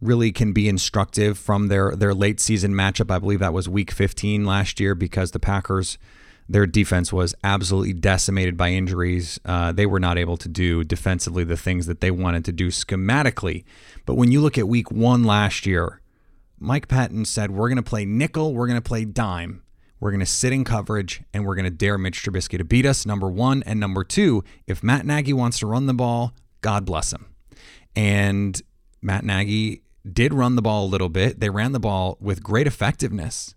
really 0.01 0.31
can 0.31 0.51
be 0.51 0.67
instructive 0.67 1.37
from 1.37 1.67
their 1.67 1.95
their 1.95 2.13
late 2.13 2.39
season 2.39 2.73
matchup. 2.73 3.11
I 3.11 3.19
believe 3.19 3.39
that 3.39 3.53
was 3.53 3.69
week 3.69 3.91
15 3.91 4.45
last 4.45 4.79
year 4.79 4.95
because 4.95 5.31
the 5.31 5.39
Packers 5.39 5.97
their 6.49 6.65
defense 6.65 7.13
was 7.13 7.33
absolutely 7.45 7.93
decimated 7.93 8.57
by 8.57 8.71
injuries. 8.71 9.39
Uh, 9.45 9.71
they 9.71 9.85
were 9.85 10.01
not 10.01 10.17
able 10.17 10.35
to 10.35 10.49
do 10.49 10.83
defensively 10.83 11.45
the 11.45 11.55
things 11.55 11.85
that 11.85 12.01
they 12.01 12.11
wanted 12.11 12.43
to 12.45 12.51
do 12.51 12.67
schematically. 12.67 13.63
But 14.05 14.15
when 14.15 14.31
you 14.31 14.41
look 14.41 14.57
at 14.57 14.67
week 14.67 14.91
one 14.91 15.23
last 15.23 15.65
year, 15.65 16.01
Mike 16.59 16.89
Pettine 16.89 17.25
said, 17.25 17.51
We're 17.51 17.69
going 17.69 17.77
to 17.77 17.83
play 17.83 18.05
nickel, 18.05 18.53
we're 18.53 18.67
going 18.67 18.81
to 18.81 18.87
play 18.87 19.05
dime. 19.05 19.63
We're 20.01 20.11
going 20.11 20.21
to 20.21 20.25
sit 20.25 20.51
in 20.51 20.63
coverage 20.63 21.21
and 21.31 21.45
we're 21.45 21.53
going 21.53 21.65
to 21.65 21.69
dare 21.69 21.95
Mitch 21.97 22.23
Trubisky 22.23 22.57
to 22.57 22.63
beat 22.63 22.87
us, 22.87 23.05
number 23.05 23.29
one. 23.29 23.61
And 23.67 23.79
number 23.79 24.03
two, 24.03 24.43
if 24.65 24.81
Matt 24.81 25.05
Nagy 25.05 25.31
wants 25.31 25.59
to 25.59 25.67
run 25.67 25.85
the 25.85 25.93
ball, 25.93 26.33
God 26.61 26.85
bless 26.85 27.13
him. 27.13 27.27
And 27.95 28.59
Matt 29.03 29.23
Nagy 29.23 29.83
did 30.09 30.33
run 30.33 30.55
the 30.55 30.61
ball 30.61 30.85
a 30.85 30.87
little 30.87 31.09
bit. 31.09 31.39
They 31.39 31.49
ran 31.49 31.71
the 31.71 31.79
ball 31.79 32.17
with 32.19 32.43
great 32.43 32.67
effectiveness, 32.67 33.55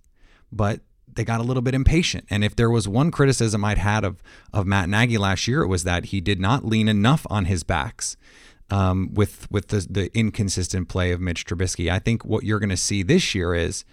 but 0.52 0.80
they 1.12 1.24
got 1.24 1.40
a 1.40 1.44
little 1.44 1.62
bit 1.62 1.74
impatient. 1.74 2.26
And 2.28 2.44
if 2.44 2.56
there 2.56 2.70
was 2.70 2.88
one 2.88 3.10
criticism 3.10 3.64
I'd 3.64 3.78
had 3.78 4.04
of 4.04 4.22
of 4.52 4.66
Matt 4.66 4.88
Nagy 4.88 5.18
last 5.18 5.48
year, 5.48 5.62
it 5.62 5.68
was 5.68 5.84
that 5.84 6.06
he 6.06 6.20
did 6.20 6.40
not 6.40 6.64
lean 6.64 6.88
enough 6.88 7.26
on 7.30 7.46
his 7.46 7.62
backs 7.62 8.16
um, 8.70 9.10
with 9.12 9.50
with 9.50 9.68
the, 9.68 9.86
the 9.88 10.16
inconsistent 10.16 10.88
play 10.88 11.12
of 11.12 11.20
Mitch 11.20 11.44
Trubisky. 11.44 11.90
I 11.90 11.98
think 11.98 12.24
what 12.24 12.44
you're 12.44 12.58
going 12.58 12.70
to 12.70 12.76
see 12.76 13.02
this 13.02 13.34
year 13.34 13.54
is 13.54 13.84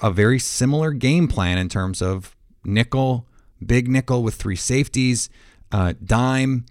a 0.00 0.10
very 0.10 0.38
similar 0.38 0.92
game 0.92 1.28
plan 1.28 1.58
in 1.58 1.68
terms 1.68 2.00
of 2.00 2.36
nickel, 2.64 3.26
big 3.64 3.88
nickel 3.88 4.22
with 4.22 4.34
three 4.34 4.56
safeties, 4.56 5.28
uh, 5.72 5.94
dime, 6.04 6.66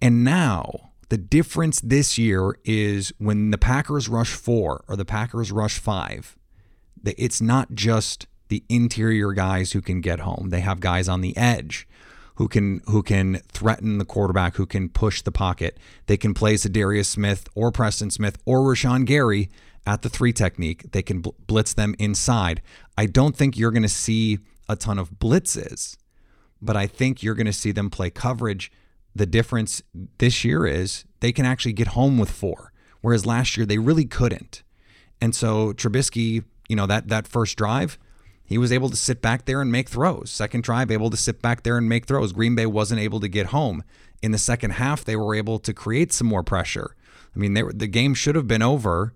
and 0.00 0.24
now 0.24 0.85
the 1.08 1.18
difference 1.18 1.80
this 1.80 2.18
year 2.18 2.58
is 2.64 3.12
when 3.18 3.50
the 3.50 3.58
Packers 3.58 4.08
rush 4.08 4.32
four 4.32 4.84
or 4.88 4.96
the 4.96 5.04
Packers 5.04 5.52
rush 5.52 5.78
five, 5.78 6.36
it's 7.04 7.40
not 7.40 7.74
just 7.74 8.26
the 8.48 8.64
interior 8.68 9.32
guys 9.32 9.72
who 9.72 9.80
can 9.80 10.00
get 10.00 10.20
home. 10.20 10.48
They 10.50 10.60
have 10.60 10.80
guys 10.80 11.08
on 11.08 11.20
the 11.20 11.36
edge 11.36 11.86
who 12.36 12.48
can 12.48 12.82
who 12.86 13.02
can 13.02 13.36
threaten 13.48 13.98
the 13.98 14.04
quarterback, 14.04 14.56
who 14.56 14.66
can 14.66 14.88
push 14.88 15.22
the 15.22 15.32
pocket. 15.32 15.78
They 16.06 16.16
can 16.16 16.34
play 16.34 16.54
Za'Darius 16.54 17.06
Smith 17.06 17.48
or 17.54 17.72
Preston 17.72 18.10
Smith 18.10 18.38
or 18.44 18.60
Rashan 18.60 19.04
Gary 19.04 19.50
at 19.86 20.02
the 20.02 20.08
three 20.08 20.32
technique. 20.32 20.92
They 20.92 21.02
can 21.02 21.22
blitz 21.46 21.74
them 21.74 21.94
inside. 21.98 22.60
I 22.96 23.06
don't 23.06 23.36
think 23.36 23.56
you're 23.56 23.70
going 23.70 23.82
to 23.82 23.88
see 23.88 24.38
a 24.68 24.76
ton 24.76 24.98
of 24.98 25.12
blitzes, 25.12 25.96
but 26.60 26.76
I 26.76 26.86
think 26.86 27.22
you're 27.22 27.34
going 27.34 27.46
to 27.46 27.52
see 27.52 27.72
them 27.72 27.90
play 27.90 28.10
coverage. 28.10 28.70
The 29.16 29.26
difference 29.26 29.82
this 30.18 30.44
year 30.44 30.66
is 30.66 31.06
they 31.20 31.32
can 31.32 31.46
actually 31.46 31.72
get 31.72 31.88
home 31.88 32.18
with 32.18 32.30
four, 32.30 32.72
whereas 33.00 33.24
last 33.24 33.56
year 33.56 33.64
they 33.64 33.78
really 33.78 34.04
couldn't. 34.04 34.62
And 35.22 35.34
so 35.34 35.72
Trubisky, 35.72 36.44
you 36.68 36.76
know, 36.76 36.86
that 36.86 37.08
that 37.08 37.26
first 37.26 37.56
drive, 37.56 37.98
he 38.44 38.58
was 38.58 38.70
able 38.70 38.90
to 38.90 38.96
sit 38.96 39.22
back 39.22 39.46
there 39.46 39.62
and 39.62 39.72
make 39.72 39.88
throws. 39.88 40.30
Second 40.30 40.64
drive, 40.64 40.90
able 40.90 41.08
to 41.08 41.16
sit 41.16 41.40
back 41.40 41.62
there 41.62 41.78
and 41.78 41.88
make 41.88 42.04
throws. 42.04 42.32
Green 42.32 42.54
Bay 42.54 42.66
wasn't 42.66 43.00
able 43.00 43.20
to 43.20 43.28
get 43.28 43.46
home. 43.46 43.82
In 44.20 44.32
the 44.32 44.38
second 44.38 44.72
half, 44.72 45.04
they 45.04 45.16
were 45.16 45.34
able 45.34 45.58
to 45.60 45.72
create 45.72 46.12
some 46.12 46.26
more 46.26 46.42
pressure. 46.42 46.94
I 47.34 47.38
mean, 47.38 47.54
they, 47.54 47.62
the 47.62 47.86
game 47.86 48.12
should 48.14 48.34
have 48.34 48.46
been 48.46 48.62
over 48.62 49.14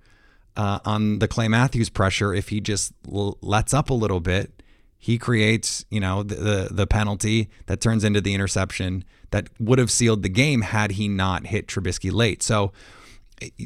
uh, 0.57 0.79
on 0.85 1.19
the 1.19 1.29
Clay 1.29 1.49
Matthews 1.49 1.91
pressure 1.91 2.35
if 2.35 2.49
he 2.49 2.61
just 2.61 2.93
l- 3.07 3.39
lets 3.43 3.75
up 3.75 3.91
a 3.91 3.95
little 3.95 4.21
bit. 4.21 4.63
He 4.99 5.19
creates, 5.19 5.85
you 5.91 6.01
know, 6.01 6.23
the, 6.23 6.35
the 6.35 6.69
the 6.71 6.87
penalty 6.87 7.49
that 7.67 7.81
turns 7.81 8.05
into 8.05 8.21
the 8.21 8.35
interception 8.35 9.05
that 9.31 9.49
would 9.59 9.79
have 9.79 9.91
sealed 9.91 10.23
the 10.23 10.29
game 10.29 10.63
had 10.63 10.93
he 10.93 11.09
not 11.09 11.47
hit 11.47 11.67
Trubisky 11.67 12.13
late. 12.13 12.43
So 12.43 12.73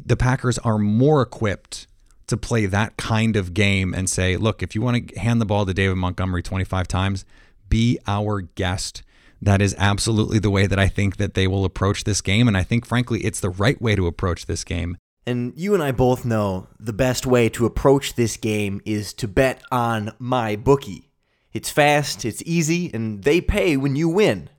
the 0.05 0.17
Packers 0.17 0.57
are 0.59 0.77
more 0.77 1.21
equipped 1.21 1.87
to 2.27 2.37
play 2.37 2.65
that 2.65 2.97
kind 2.97 3.35
of 3.35 3.53
game 3.53 3.93
and 3.93 4.09
say, 4.09 4.37
look, 4.37 4.63
if 4.63 4.73
you 4.73 4.81
want 4.81 5.09
to 5.09 5.19
hand 5.19 5.39
the 5.39 5.45
ball 5.45 5.65
to 5.65 5.73
David 5.73 5.97
Montgomery 5.97 6.41
25 6.41 6.87
times, 6.87 7.25
be 7.69 7.99
our 8.07 8.41
guest. 8.41 9.03
That 9.41 9.61
is 9.61 9.75
absolutely 9.77 10.39
the 10.39 10.49
way 10.49 10.65
that 10.65 10.79
I 10.79 10.87
think 10.87 11.17
that 11.17 11.33
they 11.33 11.45
will 11.45 11.65
approach 11.65 12.03
this 12.03 12.21
game. 12.21 12.47
And 12.47 12.57
I 12.57 12.63
think, 12.63 12.85
frankly, 12.85 13.19
it's 13.21 13.39
the 13.39 13.49
right 13.49 13.79
way 13.81 13.95
to 13.95 14.07
approach 14.07 14.45
this 14.45 14.63
game. 14.63 14.97
And 15.27 15.53
you 15.55 15.73
and 15.73 15.83
I 15.83 15.91
both 15.91 16.23
know 16.23 16.67
the 16.79 16.93
best 16.93 17.25
way 17.25 17.49
to 17.49 17.65
approach 17.65 18.15
this 18.15 18.37
game 18.37 18.81
is 18.85 19.13
to 19.15 19.27
bet 19.27 19.61
on 19.71 20.13
my 20.19 20.55
bookie. 20.55 21.09
It's 21.51 21.69
fast, 21.69 22.25
it's 22.25 22.43
easy, 22.45 22.91
and 22.93 23.23
they 23.23 23.41
pay 23.41 23.77
when 23.77 23.95
you 23.95 24.09
win. 24.09 24.49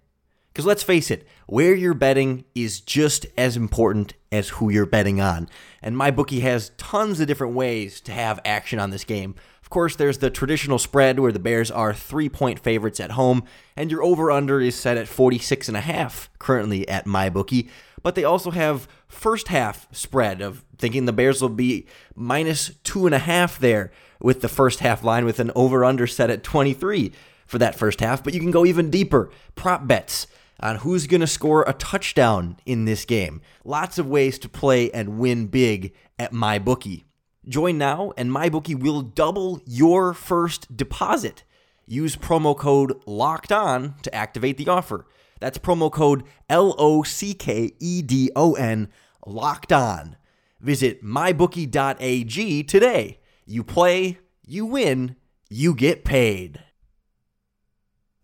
Because 0.56 0.64
let's 0.64 0.82
face 0.82 1.10
it, 1.10 1.28
where 1.44 1.74
you're 1.74 1.92
betting 1.92 2.46
is 2.54 2.80
just 2.80 3.26
as 3.36 3.58
important 3.58 4.14
as 4.32 4.48
who 4.48 4.70
you're 4.70 4.86
betting 4.86 5.20
on. 5.20 5.50
And 5.82 5.94
my 5.94 6.10
bookie 6.10 6.40
has 6.40 6.70
tons 6.78 7.20
of 7.20 7.26
different 7.26 7.52
ways 7.52 8.00
to 8.00 8.12
have 8.12 8.40
action 8.42 8.78
on 8.78 8.88
this 8.88 9.04
game. 9.04 9.34
Of 9.60 9.68
course, 9.68 9.96
there's 9.96 10.16
the 10.16 10.30
traditional 10.30 10.78
spread 10.78 11.20
where 11.20 11.30
the 11.30 11.38
Bears 11.38 11.70
are 11.70 11.92
three 11.92 12.30
point 12.30 12.58
favorites 12.58 13.00
at 13.00 13.10
home, 13.10 13.44
and 13.76 13.90
your 13.90 14.02
over 14.02 14.30
under 14.30 14.58
is 14.58 14.74
set 14.74 14.96
at 14.96 15.08
46.5 15.08 16.28
currently 16.38 16.88
at 16.88 17.04
my 17.04 17.28
bookie. 17.28 17.68
But 18.02 18.14
they 18.14 18.24
also 18.24 18.50
have 18.50 18.88
first 19.08 19.48
half 19.48 19.86
spread 19.94 20.40
of 20.40 20.64
thinking 20.78 21.04
the 21.04 21.12
Bears 21.12 21.42
will 21.42 21.50
be 21.50 21.84
minus 22.14 22.70
two 22.82 23.04
and 23.04 23.14
a 23.14 23.18
half 23.18 23.58
there 23.58 23.92
with 24.22 24.40
the 24.40 24.48
first 24.48 24.78
half 24.78 25.04
line 25.04 25.26
with 25.26 25.38
an 25.38 25.52
over 25.54 25.84
under 25.84 26.06
set 26.06 26.30
at 26.30 26.42
23 26.42 27.12
for 27.44 27.58
that 27.58 27.74
first 27.74 28.00
half. 28.00 28.24
But 28.24 28.32
you 28.32 28.40
can 28.40 28.50
go 28.50 28.64
even 28.64 28.88
deeper. 28.88 29.28
Prop 29.54 29.86
bets 29.86 30.26
on 30.60 30.76
who's 30.76 31.06
going 31.06 31.20
to 31.20 31.26
score 31.26 31.64
a 31.66 31.72
touchdown 31.72 32.56
in 32.64 32.84
this 32.84 33.04
game. 33.04 33.40
Lots 33.64 33.98
of 33.98 34.06
ways 34.06 34.38
to 34.40 34.48
play 34.48 34.90
and 34.90 35.18
win 35.18 35.46
big 35.48 35.94
at 36.18 36.32
MyBookie. 36.32 37.04
Join 37.48 37.78
now, 37.78 38.12
and 38.16 38.30
MyBookie 38.30 38.80
will 38.80 39.02
double 39.02 39.60
your 39.66 40.12
first 40.12 40.76
deposit. 40.76 41.44
Use 41.86 42.16
promo 42.16 42.56
code 42.56 43.00
LOCKED 43.06 43.52
ON 43.52 43.94
to 44.02 44.14
activate 44.14 44.56
the 44.56 44.68
offer. 44.68 45.06
That's 45.38 45.58
promo 45.58 45.92
code 45.92 46.24
L 46.50 46.74
O 46.78 47.02
C 47.02 47.34
K 47.34 47.72
E 47.78 48.02
D 48.02 48.30
O 48.34 48.54
N, 48.54 48.88
locked 49.24 49.72
on. 49.72 50.16
Visit 50.60 51.04
mybookie.ag 51.04 52.62
today. 52.64 53.20
You 53.44 53.62
play, 53.62 54.18
you 54.44 54.66
win, 54.66 55.14
you 55.48 55.74
get 55.74 56.04
paid. 56.04 56.62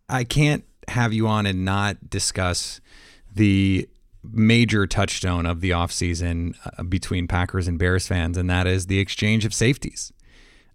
I 0.09 0.25
can't 0.25 0.65
have 0.89 1.13
you 1.13 1.27
on 1.27 1.45
and 1.45 1.65
not 1.65 2.09
discuss 2.09 2.81
the 3.33 3.87
major 4.23 4.87
touchstone 4.87 5.45
of 5.45 5.61
the 5.61 5.71
offseason 5.71 6.55
uh, 6.65 6.83
between 6.83 7.27
Packers 7.27 7.67
and 7.67 7.77
Bears 7.77 8.07
fans, 8.07 8.37
and 8.37 8.49
that 8.49 8.67
is 8.67 8.87
the 8.87 8.99
exchange 8.99 9.45
of 9.45 9.53
safeties. 9.53 10.13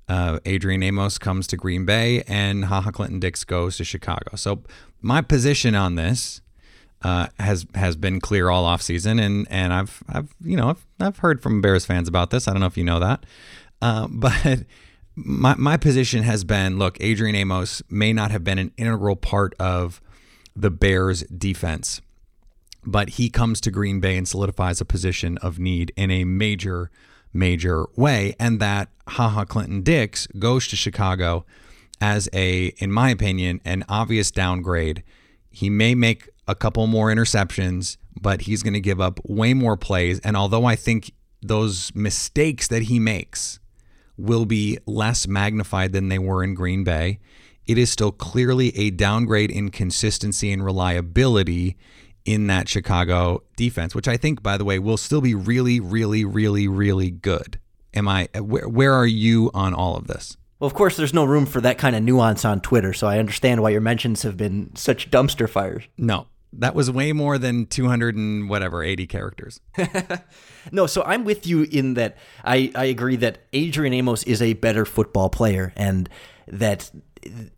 Uh, 0.08 0.38
Adrian 0.46 0.82
Amos 0.82 1.18
comes 1.18 1.46
to 1.48 1.56
Green 1.56 1.84
Bay, 1.84 2.22
and 2.26 2.64
HaHa 2.64 2.92
Clinton 2.92 3.20
Dix 3.20 3.44
goes 3.44 3.76
to 3.76 3.84
Chicago. 3.84 4.36
So 4.36 4.62
my 5.02 5.20
position 5.20 5.74
on 5.74 5.96
this 5.96 6.40
uh, 7.02 7.28
has 7.38 7.66
has 7.74 7.96
been 7.96 8.20
clear 8.20 8.48
all 8.48 8.64
offseason, 8.64 9.20
and 9.20 9.46
and 9.50 9.72
I've 9.72 10.02
I've 10.08 10.34
you 10.42 10.56
know 10.56 10.70
I've, 10.70 10.86
I've 11.00 11.18
heard 11.18 11.42
from 11.42 11.60
Bears 11.60 11.84
fans 11.84 12.08
about 12.08 12.30
this. 12.30 12.48
I 12.48 12.52
don't 12.52 12.60
know 12.60 12.66
if 12.66 12.76
you 12.76 12.84
know 12.84 13.00
that, 13.00 13.24
uh, 13.82 14.08
but 14.10 14.60
my 15.24 15.54
my 15.56 15.76
position 15.76 16.22
has 16.22 16.44
been 16.44 16.78
look, 16.78 16.96
Adrian 17.00 17.34
Amos 17.34 17.82
may 17.90 18.12
not 18.12 18.30
have 18.30 18.44
been 18.44 18.58
an 18.58 18.72
integral 18.76 19.16
part 19.16 19.54
of 19.58 20.00
the 20.54 20.70
Bears 20.70 21.22
defense, 21.24 22.00
but 22.84 23.10
he 23.10 23.28
comes 23.28 23.60
to 23.62 23.70
Green 23.70 24.00
Bay 24.00 24.16
and 24.16 24.26
solidifies 24.26 24.80
a 24.80 24.84
position 24.84 25.38
of 25.38 25.58
need 25.58 25.92
in 25.96 26.10
a 26.10 26.24
major 26.24 26.90
major 27.32 27.86
way 27.94 28.34
and 28.40 28.58
that 28.60 28.88
HaHa 29.06 29.46
Clinton 29.46 29.82
Dix 29.82 30.26
goes 30.38 30.66
to 30.68 30.76
Chicago 30.76 31.44
as 32.00 32.28
a 32.32 32.72
in 32.78 32.90
my 32.90 33.10
opinion 33.10 33.60
an 33.64 33.84
obvious 33.88 34.30
downgrade. 34.30 35.02
He 35.50 35.68
may 35.68 35.94
make 35.94 36.28
a 36.46 36.54
couple 36.54 36.86
more 36.86 37.08
interceptions, 37.08 37.96
but 38.18 38.42
he's 38.42 38.62
going 38.62 38.74
to 38.74 38.80
give 38.80 39.00
up 39.00 39.20
way 39.24 39.52
more 39.52 39.76
plays 39.76 40.20
and 40.20 40.36
although 40.36 40.64
I 40.64 40.76
think 40.76 41.12
those 41.42 41.94
mistakes 41.94 42.68
that 42.68 42.82
he 42.82 42.98
makes 42.98 43.60
will 44.18 44.44
be 44.44 44.78
less 44.86 45.26
magnified 45.26 45.92
than 45.92 46.08
they 46.08 46.18
were 46.18 46.42
in 46.42 46.54
Green 46.54 46.84
Bay. 46.84 47.18
It 47.66 47.78
is 47.78 47.90
still 47.90 48.12
clearly 48.12 48.76
a 48.76 48.90
downgrade 48.90 49.50
in 49.50 49.70
consistency 49.70 50.50
and 50.52 50.64
reliability 50.64 51.76
in 52.24 52.46
that 52.48 52.68
Chicago 52.68 53.42
defense, 53.56 53.94
which 53.94 54.08
I 54.08 54.16
think, 54.16 54.42
by 54.42 54.58
the 54.58 54.64
way, 54.64 54.78
will 54.78 54.96
still 54.96 55.20
be 55.20 55.34
really, 55.34 55.80
really, 55.80 56.24
really, 56.24 56.68
really 56.68 57.10
good. 57.10 57.58
Am 57.94 58.06
I? 58.06 58.28
Where, 58.34 58.68
where 58.68 58.92
are 58.92 59.06
you 59.06 59.50
on 59.54 59.72
all 59.72 59.96
of 59.96 60.06
this? 60.08 60.36
Well, 60.58 60.66
of 60.66 60.74
course, 60.74 60.96
there's 60.96 61.14
no 61.14 61.24
room 61.24 61.46
for 61.46 61.60
that 61.60 61.78
kind 61.78 61.94
of 61.94 62.02
nuance 62.02 62.44
on 62.44 62.60
Twitter, 62.60 62.92
so 62.92 63.06
I 63.06 63.18
understand 63.18 63.62
why 63.62 63.70
your 63.70 63.80
mentions 63.80 64.22
have 64.22 64.36
been 64.36 64.74
such 64.74 65.10
dumpster 65.10 65.48
fires. 65.48 65.84
No, 65.96 66.26
that 66.54 66.74
was 66.74 66.90
way 66.90 67.12
more 67.12 67.38
than 67.38 67.66
200 67.66 68.16
and 68.16 68.48
whatever 68.48 68.82
80 68.82 69.06
characters. 69.06 69.60
no, 70.72 70.86
so 70.86 71.02
I'm 71.02 71.24
with 71.24 71.46
you 71.46 71.62
in 71.62 71.94
that 71.94 72.16
I, 72.44 72.72
I 72.74 72.86
agree 72.86 73.16
that 73.16 73.38
Adrian 73.52 73.92
Amos 73.92 74.22
is 74.24 74.40
a 74.40 74.54
better 74.54 74.84
football 74.84 75.28
player 75.28 75.72
and 75.76 76.08
that 76.46 76.90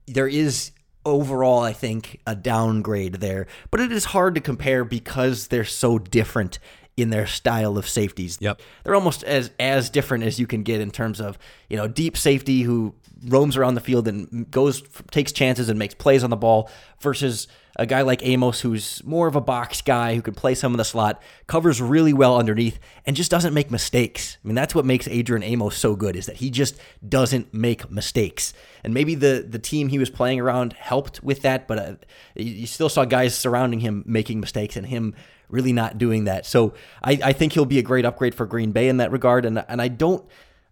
there 0.07 0.29
is 0.29 0.73
overall 1.07 1.61
I 1.61 1.73
think 1.73 2.21
a 2.27 2.35
downgrade 2.35 3.15
there, 3.15 3.47
but 3.71 3.81
it 3.81 3.93
is 3.93 4.07
hard 4.07 4.35
to 4.35 4.41
compare 4.41 4.85
because 4.85 5.49
they're 5.49 5.65
so 5.65 5.99
different 5.99 6.59
in 6.97 7.11
their 7.11 7.27
style 7.27 7.79
of 7.79 7.89
safeties. 7.89 8.39
Yep. 8.41 8.61
They're 8.85 8.95
almost 8.95 9.23
as 9.25 9.51
as 9.59 9.91
different 9.91 10.25
as 10.25 10.39
you 10.39 10.47
can 10.47 10.63
get 10.63 10.81
in 10.81 10.91
terms 10.91 11.21
of, 11.21 11.39
you 11.69 11.77
know, 11.77 11.89
deep 11.89 12.17
safety 12.17 12.63
who 12.63 12.95
roams 13.27 13.57
around 13.57 13.75
the 13.75 13.81
field 13.81 14.09
and 14.09 14.51
goes 14.51 14.83
takes 15.11 15.33
chances 15.33 15.69
and 15.69 15.79
makes 15.79 15.95
plays 15.95 16.25
on 16.25 16.31
the 16.31 16.37
ball 16.37 16.71
versus 17.01 17.49
a 17.77 17.87
guy 17.87 18.03
like 18.03 18.23
Amos 18.23 18.61
who's 18.61 19.03
more 19.05 19.27
of 19.27 19.37
a 19.37 19.41
box 19.41 19.81
guy 19.81 20.15
who 20.15 20.23
can 20.23 20.35
play 20.35 20.55
some 20.55 20.73
of 20.73 20.79
the 20.79 20.85
slot, 20.85 21.23
covers 21.47 21.81
really 21.81 22.13
well 22.13 22.37
underneath 22.37 22.79
and 23.07 23.17
just 23.17 23.31
doesn't 23.31 23.55
make 23.55 23.71
mistakes. 23.71 24.39
I 24.45 24.49
mean, 24.49 24.55
that's 24.55 24.75
what 24.75 24.85
makes 24.85 25.09
Adrian 25.09 25.43
Amos 25.43 25.77
so 25.77 25.95
good 25.97 26.17
is 26.17 26.27
that 26.27 26.37
he 26.37 26.51
just 26.51 26.77
doesn't 27.07 27.55
make 27.55 27.91
mistakes. 27.91 28.53
And 28.85 28.93
maybe 28.93 29.15
the 29.15 29.47
the 29.49 29.59
team 29.59 29.89
he 29.89 29.99
was 29.99 30.11
playing 30.11 30.41
around 30.41 30.73
helped 30.75 31.23
with 31.23 31.43
that, 31.43 31.69
but 31.69 31.79
uh, 31.79 31.95
you 32.35 32.67
still 32.67 32.89
saw 32.89 33.05
guys 33.05 33.37
surrounding 33.37 33.81
him 33.81 34.03
making 34.07 34.41
mistakes 34.41 34.77
and 34.77 34.87
him 34.87 35.15
really 35.49 35.73
not 35.73 35.99
doing 35.99 36.25
that. 36.25 36.47
So 36.47 36.75
I, 37.03 37.19
I 37.25 37.33
think 37.33 37.53
he'll 37.53 37.65
be 37.65 37.79
a 37.79 37.83
great 37.83 38.05
upgrade 38.05 38.35
for 38.35 38.47
Green 38.47 38.73
Bay 38.73 38.89
in 38.89 38.99
that 38.99 39.11
regard. 39.13 39.45
And 39.45 39.65
and 39.69 39.81
I 39.81 39.89
don't 39.89 40.25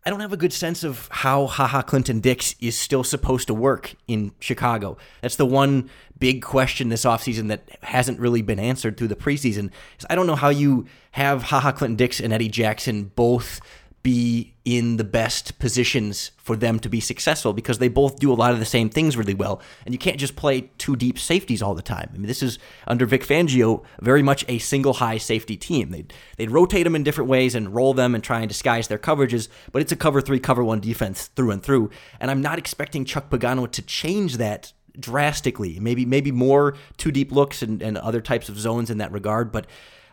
I 0.08 0.10
don't 0.10 0.20
have 0.20 0.32
a 0.32 0.38
good 0.38 0.54
sense 0.54 0.84
of 0.84 1.06
how 1.10 1.48
HaHa 1.48 1.86
Clinton 1.86 2.20
Dix 2.20 2.54
is 2.60 2.78
still 2.78 3.04
supposed 3.04 3.46
to 3.48 3.52
work 3.52 3.94
in 4.06 4.32
Chicago. 4.40 4.96
That's 5.20 5.36
the 5.36 5.44
one 5.44 5.90
big 6.18 6.40
question 6.40 6.88
this 6.88 7.04
offseason 7.04 7.48
that 7.48 7.68
hasn't 7.82 8.18
really 8.18 8.40
been 8.40 8.58
answered 8.58 8.96
through 8.96 9.08
the 9.08 9.16
preseason. 9.16 9.70
I 10.08 10.14
don't 10.14 10.26
know 10.26 10.34
how 10.34 10.48
you 10.48 10.86
have 11.10 11.42
HaHa 11.42 11.76
Clinton 11.76 11.96
Dix 11.96 12.20
and 12.20 12.32
Eddie 12.32 12.48
Jackson 12.48 13.12
both 13.16 13.60
be 14.02 14.54
in 14.64 14.96
the 14.96 15.04
best 15.04 15.58
positions 15.58 16.30
for 16.36 16.54
them 16.54 16.78
to 16.78 16.88
be 16.88 17.00
successful 17.00 17.52
because 17.52 17.78
they 17.78 17.88
both 17.88 18.18
do 18.18 18.32
a 18.32 18.34
lot 18.34 18.52
of 18.52 18.58
the 18.58 18.64
same 18.64 18.88
things 18.88 19.16
really 19.16 19.34
well. 19.34 19.60
And 19.84 19.94
you 19.94 19.98
can't 19.98 20.18
just 20.18 20.36
play 20.36 20.70
two 20.78 20.94
deep 20.94 21.18
safeties 21.18 21.62
all 21.62 21.74
the 21.74 21.82
time. 21.82 22.10
I 22.14 22.18
mean, 22.18 22.26
this 22.26 22.42
is 22.42 22.58
under 22.86 23.06
Vic 23.06 23.24
Fangio 23.24 23.82
very 24.00 24.22
much 24.22 24.44
a 24.46 24.58
single 24.58 24.94
high 24.94 25.18
safety 25.18 25.56
team. 25.56 25.90
They'd, 25.90 26.12
they'd 26.36 26.50
rotate 26.50 26.84
them 26.84 26.94
in 26.94 27.02
different 27.02 27.28
ways 27.28 27.54
and 27.54 27.74
roll 27.74 27.94
them 27.94 28.14
and 28.14 28.22
try 28.22 28.40
and 28.40 28.48
disguise 28.48 28.88
their 28.88 28.98
coverages, 28.98 29.48
but 29.72 29.82
it's 29.82 29.92
a 29.92 29.96
cover 29.96 30.20
three, 30.20 30.38
cover 30.38 30.62
one 30.62 30.80
defense 30.80 31.26
through 31.28 31.50
and 31.50 31.62
through. 31.62 31.90
And 32.20 32.30
I'm 32.30 32.42
not 32.42 32.58
expecting 32.58 33.04
Chuck 33.04 33.30
Pagano 33.30 33.70
to 33.70 33.82
change 33.82 34.36
that 34.36 34.72
drastically. 34.98 35.78
Maybe 35.80 36.04
maybe 36.04 36.32
more 36.32 36.76
two 36.96 37.10
deep 37.10 37.32
looks 37.32 37.62
and, 37.62 37.82
and 37.82 37.96
other 37.98 38.20
types 38.20 38.48
of 38.48 38.58
zones 38.58 38.90
in 38.90 38.98
that 38.98 39.12
regard, 39.12 39.52
but 39.52 39.66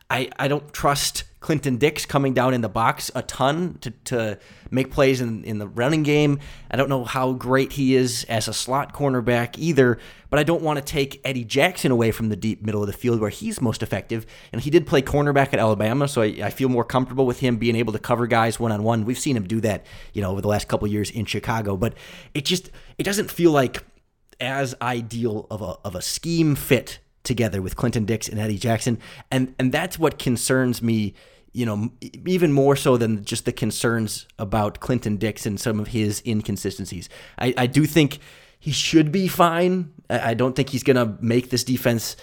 I, 0.09 0.29
I 0.37 0.47
don't 0.47 0.71
trust 0.71 1.23
Clinton 1.45 1.77
Dix 1.77 2.07
coming 2.07 2.33
down 2.33 2.55
in 2.55 2.61
the 2.61 2.69
box 2.69 3.11
a 3.13 3.21
ton 3.21 3.77
to, 3.81 3.91
to 4.05 4.39
make 4.71 4.89
plays 4.89 5.21
in, 5.21 5.43
in 5.43 5.59
the 5.59 5.67
running 5.67 6.01
game. 6.01 6.39
I 6.71 6.75
don't 6.75 6.89
know 6.89 7.03
how 7.03 7.33
great 7.33 7.73
he 7.73 7.93
is 7.93 8.25
as 8.27 8.47
a 8.47 8.53
slot 8.53 8.95
cornerback 8.95 9.55
either, 9.59 9.99
but 10.31 10.39
I 10.39 10.43
don't 10.43 10.63
want 10.63 10.79
to 10.79 10.83
take 10.83 11.21
Eddie 11.23 11.43
Jackson 11.43 11.91
away 11.91 12.09
from 12.09 12.29
the 12.29 12.35
deep 12.35 12.63
middle 12.63 12.81
of 12.81 12.87
the 12.87 12.93
field 12.93 13.19
where 13.19 13.29
he's 13.29 13.61
most 13.61 13.83
effective. 13.83 14.25
And 14.51 14.59
he 14.59 14.71
did 14.71 14.87
play 14.87 15.03
cornerback 15.03 15.53
at 15.53 15.59
Alabama, 15.59 16.07
so 16.07 16.23
I, 16.23 16.35
I 16.41 16.49
feel 16.49 16.67
more 16.67 16.83
comfortable 16.83 17.27
with 17.27 17.41
him 17.41 17.57
being 17.57 17.75
able 17.75 17.93
to 17.93 17.99
cover 17.99 18.25
guys 18.25 18.59
one 18.59 18.71
on 18.71 18.81
one. 18.81 19.05
We've 19.05 19.19
seen 19.19 19.37
him 19.37 19.45
do 19.45 19.61
that, 19.61 19.85
you 20.13 20.23
know, 20.23 20.31
over 20.31 20.41
the 20.41 20.47
last 20.47 20.67
couple 20.67 20.87
years 20.87 21.11
in 21.11 21.25
Chicago, 21.25 21.77
but 21.77 21.93
it 22.33 22.45
just 22.45 22.71
it 22.97 23.03
doesn't 23.03 23.29
feel 23.29 23.51
like 23.51 23.85
as 24.39 24.73
ideal 24.81 25.45
of 25.51 25.61
a 25.61 25.77
of 25.85 25.93
a 25.93 26.01
scheme 26.01 26.55
fit 26.55 26.97
together 27.21 27.61
with 27.61 27.75
Clinton 27.75 28.05
Dix 28.05 28.27
and 28.27 28.39
Eddie 28.39 28.57
Jackson, 28.57 28.97
and 29.29 29.53
and 29.59 29.71
that's 29.71 29.99
what 29.99 30.17
concerns 30.17 30.81
me. 30.81 31.13
You 31.55 31.65
know, 31.65 31.91
even 32.25 32.51
more 32.51 32.75
so 32.75 32.97
than 32.97 33.23
just 33.23 33.45
the 33.45 33.53
concerns 33.53 34.27
about 34.37 34.81
Clinton 34.81 35.15
Dix 35.15 35.45
and 35.45 35.59
some 35.59 35.79
of 35.79 35.87
his 35.87 36.21
inconsistencies. 36.25 37.07
I, 37.39 37.53
I 37.57 37.67
do 37.67 37.85
think 37.85 38.19
he 38.59 38.71
should 38.71 39.11
be 39.11 39.27
fine. 39.27 39.93
I 40.09 40.33
don't 40.33 40.55
think 40.55 40.69
he's 40.69 40.83
going 40.83 40.97
to 40.97 41.17
make 41.21 41.51
this 41.51 41.63
defense 41.63 42.17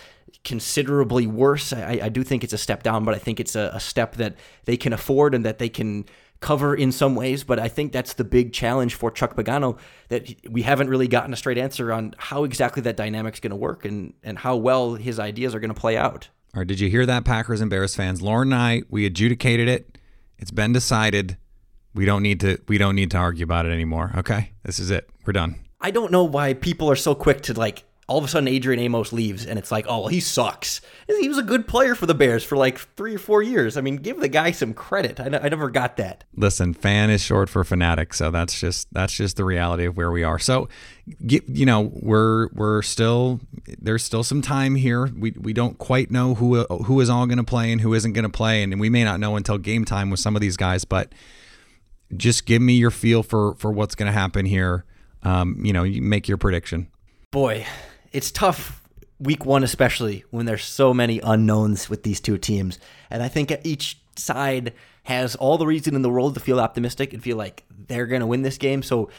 considerably 0.44 1.26
worse. 1.26 1.72
I, 1.72 2.00
I, 2.02 2.08
do 2.08 2.22
think 2.22 2.42
it's 2.42 2.52
a 2.52 2.58
step 2.58 2.82
down, 2.82 3.04
but 3.04 3.14
I 3.14 3.18
think 3.18 3.38
it's 3.38 3.54
a, 3.54 3.70
a, 3.74 3.80
step 3.80 4.16
that 4.16 4.34
they 4.64 4.76
can 4.76 4.92
afford 4.92 5.34
and 5.34 5.44
that 5.44 5.58
they 5.58 5.68
can 5.68 6.04
cover 6.40 6.74
in 6.74 6.92
some 6.92 7.14
ways, 7.14 7.44
but 7.44 7.58
I 7.58 7.68
think 7.68 7.92
that's 7.92 8.14
the 8.14 8.24
big 8.24 8.52
challenge 8.52 8.96
for 8.96 9.10
Chuck 9.10 9.36
Pagano 9.36 9.78
that 10.08 10.34
we 10.50 10.62
haven't 10.62 10.90
really 10.90 11.08
gotten 11.08 11.32
a 11.32 11.36
straight 11.36 11.58
answer 11.58 11.92
on 11.92 12.14
how 12.18 12.44
exactly 12.44 12.82
that 12.82 12.96
dynamic's 12.96 13.40
going 13.40 13.50
to 13.50 13.56
work 13.56 13.84
and 13.84 14.12
and 14.22 14.38
how 14.38 14.56
well 14.56 14.94
his 14.94 15.18
ideas 15.18 15.54
are 15.54 15.60
going 15.60 15.72
to 15.72 15.80
play 15.80 15.96
out. 15.96 16.28
All 16.54 16.60
right, 16.60 16.66
did 16.66 16.80
you 16.80 16.90
hear 16.90 17.06
that, 17.06 17.24
Packers 17.24 17.62
and 17.62 17.70
Bears 17.70 17.94
fans? 17.94 18.20
Lauren 18.20 18.52
and 18.52 18.60
I, 18.60 18.82
we 18.90 19.06
adjudicated 19.06 19.68
it. 19.68 19.96
It's 20.38 20.50
been 20.50 20.72
decided. 20.72 21.38
We 21.94 22.04
don't 22.04 22.22
need 22.22 22.40
to 22.40 22.58
we 22.68 22.76
don't 22.76 22.94
need 22.94 23.10
to 23.12 23.16
argue 23.16 23.44
about 23.44 23.64
it 23.64 23.72
anymore. 23.72 24.12
Okay, 24.18 24.50
this 24.62 24.78
is 24.78 24.90
it. 24.90 25.08
We're 25.24 25.32
done. 25.32 25.60
I 25.80 25.90
don't 25.90 26.12
know 26.12 26.24
why 26.24 26.52
people 26.52 26.90
are 26.90 26.96
so 26.96 27.14
quick 27.14 27.40
to 27.42 27.54
like 27.54 27.84
all 28.12 28.18
of 28.18 28.24
a 28.24 28.28
sudden 28.28 28.46
Adrian 28.46 28.78
Amos 28.78 29.10
leaves 29.10 29.46
and 29.46 29.58
it's 29.58 29.72
like, 29.72 29.86
oh, 29.88 30.00
well, 30.00 30.08
he 30.08 30.20
sucks. 30.20 30.82
He 31.06 31.30
was 31.30 31.38
a 31.38 31.42
good 31.42 31.66
player 31.66 31.94
for 31.94 32.04
the 32.04 32.14
Bears 32.14 32.44
for 32.44 32.58
like 32.58 32.78
three 32.78 33.14
or 33.14 33.18
four 33.18 33.42
years. 33.42 33.78
I 33.78 33.80
mean, 33.80 33.96
give 33.96 34.20
the 34.20 34.28
guy 34.28 34.50
some 34.50 34.74
credit. 34.74 35.18
I, 35.18 35.24
I 35.24 35.48
never 35.48 35.70
got 35.70 35.96
that. 35.96 36.24
Listen, 36.36 36.74
fan 36.74 37.08
is 37.08 37.22
short 37.22 37.48
for 37.48 37.64
fanatic, 37.64 38.12
so 38.12 38.30
that's 38.30 38.60
just 38.60 38.92
that's 38.92 39.14
just 39.14 39.38
the 39.38 39.46
reality 39.46 39.86
of 39.86 39.96
where 39.96 40.10
we 40.10 40.24
are. 40.24 40.38
So, 40.38 40.68
you 41.20 41.64
know, 41.64 41.90
we're 41.94 42.48
we're 42.48 42.82
still 42.82 43.40
there's 43.78 44.04
still 44.04 44.22
some 44.22 44.42
time 44.42 44.74
here. 44.74 45.06
We 45.06 45.30
we 45.30 45.54
don't 45.54 45.78
quite 45.78 46.10
know 46.10 46.34
who 46.34 46.64
who 46.64 47.00
is 47.00 47.08
all 47.08 47.24
going 47.24 47.38
to 47.38 47.44
play 47.44 47.72
and 47.72 47.80
who 47.80 47.94
isn't 47.94 48.12
going 48.12 48.24
to 48.24 48.28
play, 48.28 48.62
and 48.62 48.78
we 48.78 48.90
may 48.90 49.04
not 49.04 49.20
know 49.20 49.36
until 49.36 49.56
game 49.56 49.86
time 49.86 50.10
with 50.10 50.20
some 50.20 50.36
of 50.36 50.42
these 50.42 50.58
guys. 50.58 50.84
But 50.84 51.14
just 52.14 52.44
give 52.44 52.60
me 52.60 52.74
your 52.74 52.90
feel 52.90 53.22
for 53.22 53.54
for 53.54 53.72
what's 53.72 53.94
going 53.94 54.12
to 54.12 54.12
happen 54.12 54.44
here. 54.44 54.84
Um, 55.22 55.64
you 55.64 55.72
know, 55.72 55.84
you 55.84 56.02
make 56.02 56.28
your 56.28 56.36
prediction. 56.36 56.88
Boy, 57.30 57.64
it's 58.12 58.30
tough 58.30 58.82
week 59.18 59.44
one, 59.44 59.62
especially 59.62 60.24
when 60.30 60.46
there's 60.46 60.64
so 60.64 60.92
many 60.92 61.20
unknowns 61.20 61.88
with 61.88 62.02
these 62.02 62.20
two 62.20 62.38
teams. 62.38 62.78
And 63.10 63.22
I 63.22 63.28
think 63.28 63.52
each 63.64 63.98
side 64.16 64.72
has 65.04 65.34
all 65.36 65.58
the 65.58 65.66
reason 65.66 65.94
in 65.94 66.02
the 66.02 66.10
world 66.10 66.34
to 66.34 66.40
feel 66.40 66.60
optimistic 66.60 67.12
and 67.12 67.22
feel 67.22 67.36
like 67.36 67.64
they're 67.70 68.06
going 68.06 68.20
to 68.20 68.26
win 68.26 68.42
this 68.42 68.58
game. 68.58 68.82
So 68.82 69.10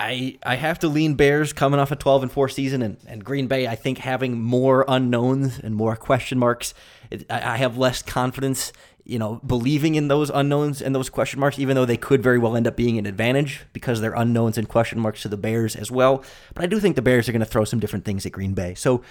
I 0.00 0.38
I 0.42 0.54
have 0.56 0.78
to 0.80 0.88
lean 0.88 1.14
Bears 1.14 1.52
coming 1.52 1.78
off 1.78 1.92
a 1.92 1.96
12 1.96 2.24
and 2.24 2.32
4 2.32 2.48
season 2.48 2.82
and, 2.82 2.96
and 3.06 3.24
Green 3.24 3.46
Bay 3.46 3.66
I 3.66 3.76
think 3.76 3.98
having 3.98 4.40
more 4.40 4.84
unknowns 4.88 5.58
and 5.58 5.74
more 5.74 5.94
question 5.96 6.38
marks. 6.38 6.74
It, 7.10 7.26
I, 7.30 7.54
I 7.54 7.56
have 7.58 7.76
less 7.76 8.02
confidence 8.02 8.72
you 9.04 9.18
know, 9.18 9.40
believing 9.44 9.96
in 9.96 10.06
those 10.06 10.30
unknowns 10.30 10.80
and 10.80 10.94
those 10.94 11.10
question 11.10 11.40
marks, 11.40 11.58
even 11.58 11.74
though 11.74 11.84
they 11.84 11.96
could 11.96 12.22
very 12.22 12.38
well 12.38 12.56
end 12.56 12.68
up 12.68 12.76
being 12.76 12.96
an 12.96 13.06
advantage 13.06 13.62
because 13.72 14.00
they're 14.00 14.14
unknowns 14.14 14.56
and 14.56 14.68
question 14.68 15.00
marks 15.00 15.22
to 15.22 15.28
the 15.28 15.36
Bears 15.36 15.74
as 15.74 15.90
well. 15.90 16.22
But 16.54 16.62
I 16.62 16.66
do 16.66 16.78
think 16.78 16.94
the 16.94 17.02
Bears 17.02 17.28
are 17.28 17.32
going 17.32 17.40
to 17.40 17.46
throw 17.46 17.64
some 17.64 17.80
different 17.80 18.04
things 18.04 18.24
at 18.24 18.30
Green 18.30 18.54
Bay. 18.54 18.74
So 18.74 19.02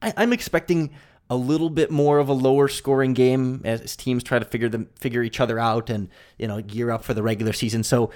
I, 0.00 0.22
am 0.22 0.32
expecting 0.32 0.90
a 1.28 1.34
little 1.34 1.70
bit 1.70 1.90
more 1.90 2.18
of 2.18 2.28
a 2.28 2.32
lower 2.32 2.68
scoring 2.68 3.14
game 3.14 3.62
as 3.64 3.96
teams 3.96 4.22
try 4.22 4.38
to 4.38 4.44
figure 4.44 4.68
them 4.68 4.88
figure 4.94 5.22
each 5.22 5.40
other 5.40 5.58
out 5.58 5.90
and 5.90 6.08
you 6.38 6.46
know 6.46 6.62
gear 6.62 6.90
up 6.90 7.02
for 7.02 7.12
the 7.12 7.22
regular 7.22 7.52
season. 7.52 7.82
So 7.82 8.12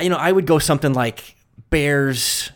you 0.00 0.10
know, 0.10 0.16
I 0.16 0.30
would 0.30 0.46
go 0.46 0.58
something 0.58 0.92
like 0.92 1.36
Bears 1.70 2.50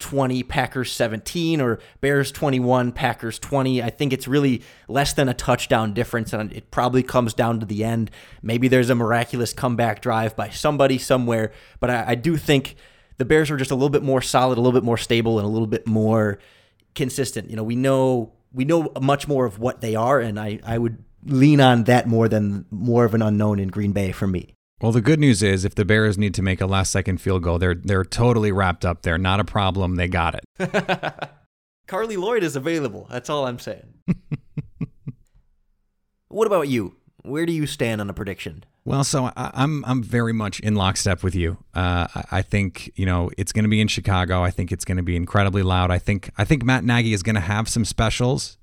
20, 0.00 0.42
Packers 0.44 0.90
17, 0.92 1.60
or 1.60 1.78
Bears 2.00 2.32
21, 2.32 2.92
Packers 2.92 3.38
20. 3.38 3.82
I 3.82 3.90
think 3.90 4.12
it's 4.12 4.26
really 4.26 4.62
less 4.88 5.12
than 5.12 5.28
a 5.28 5.34
touchdown 5.34 5.92
difference, 5.92 6.32
and 6.32 6.52
it 6.52 6.70
probably 6.70 7.02
comes 7.02 7.34
down 7.34 7.60
to 7.60 7.66
the 7.66 7.84
end. 7.84 8.10
Maybe 8.42 8.66
there's 8.66 8.90
a 8.90 8.94
miraculous 8.94 9.52
comeback 9.52 10.00
drive 10.00 10.34
by 10.36 10.48
somebody 10.48 10.98
somewhere, 10.98 11.52
but 11.78 11.90
I, 11.90 12.04
I 12.08 12.14
do 12.14 12.36
think 12.36 12.76
the 13.18 13.24
Bears 13.24 13.50
are 13.50 13.56
just 13.56 13.70
a 13.70 13.74
little 13.74 13.90
bit 13.90 14.02
more 14.02 14.22
solid, 14.22 14.56
a 14.58 14.60
little 14.60 14.78
bit 14.78 14.84
more 14.84 14.98
stable, 14.98 15.38
and 15.38 15.46
a 15.46 15.50
little 15.50 15.68
bit 15.68 15.86
more 15.86 16.38
consistent. 16.94 17.50
You 17.50 17.56
know, 17.56 17.64
we 17.64 17.76
know 17.76 18.32
we 18.52 18.64
know 18.64 18.90
much 19.00 19.28
more 19.28 19.44
of 19.44 19.58
what 19.58 19.80
they 19.80 19.94
are, 19.94 20.18
and 20.18 20.40
I, 20.40 20.58
I 20.64 20.78
would 20.78 21.04
lean 21.24 21.60
on 21.60 21.84
that 21.84 22.08
more 22.08 22.28
than 22.28 22.64
more 22.70 23.04
of 23.04 23.14
an 23.14 23.22
unknown 23.22 23.58
in 23.58 23.68
Green 23.68 23.92
Bay 23.92 24.12
for 24.12 24.26
me. 24.26 24.54
Well, 24.80 24.92
the 24.92 25.02
good 25.02 25.20
news 25.20 25.42
is 25.42 25.64
if 25.64 25.74
the 25.74 25.84
Bears 25.84 26.16
need 26.16 26.32
to 26.34 26.42
make 26.42 26.60
a 26.60 26.66
last 26.66 26.90
second 26.90 27.20
field 27.20 27.42
goal, 27.42 27.58
they're 27.58 27.74
they're 27.74 28.04
totally 28.04 28.50
wrapped 28.50 28.84
up 28.84 29.02
there. 29.02 29.18
Not 29.18 29.38
a 29.38 29.44
problem. 29.44 29.96
They 29.96 30.08
got 30.08 30.34
it. 30.34 30.44
Carly 31.86 32.16
Lloyd 32.16 32.42
is 32.42 32.56
available. 32.56 33.06
That's 33.10 33.28
all 33.28 33.46
I'm 33.46 33.58
saying. 33.58 33.94
what 36.28 36.46
about 36.46 36.68
you? 36.68 36.96
Where 37.22 37.44
do 37.44 37.52
you 37.52 37.66
stand 37.66 38.00
on 38.00 38.08
a 38.08 38.14
prediction? 38.14 38.64
Well, 38.86 39.04
so 39.04 39.24
I, 39.24 39.30
am 39.36 39.52
I'm, 39.54 39.84
I'm 39.84 40.02
very 40.02 40.32
much 40.32 40.60
in 40.60 40.74
lockstep 40.74 41.22
with 41.22 41.34
you. 41.34 41.58
Uh, 41.74 42.06
I, 42.14 42.24
I 42.32 42.42
think 42.42 42.90
you 42.94 43.04
know 43.04 43.30
it's 43.36 43.52
going 43.52 43.64
to 43.64 43.68
be 43.68 43.82
in 43.82 43.88
Chicago. 43.88 44.42
I 44.42 44.50
think 44.50 44.72
it's 44.72 44.86
going 44.86 44.96
to 44.96 45.02
be 45.02 45.14
incredibly 45.14 45.62
loud. 45.62 45.90
I 45.90 45.98
think 45.98 46.30
I 46.38 46.44
think 46.44 46.64
Matt 46.64 46.84
Nagy 46.84 47.12
is 47.12 47.22
going 47.22 47.34
to 47.34 47.40
have 47.42 47.68
some 47.68 47.84
specials, 47.84 48.56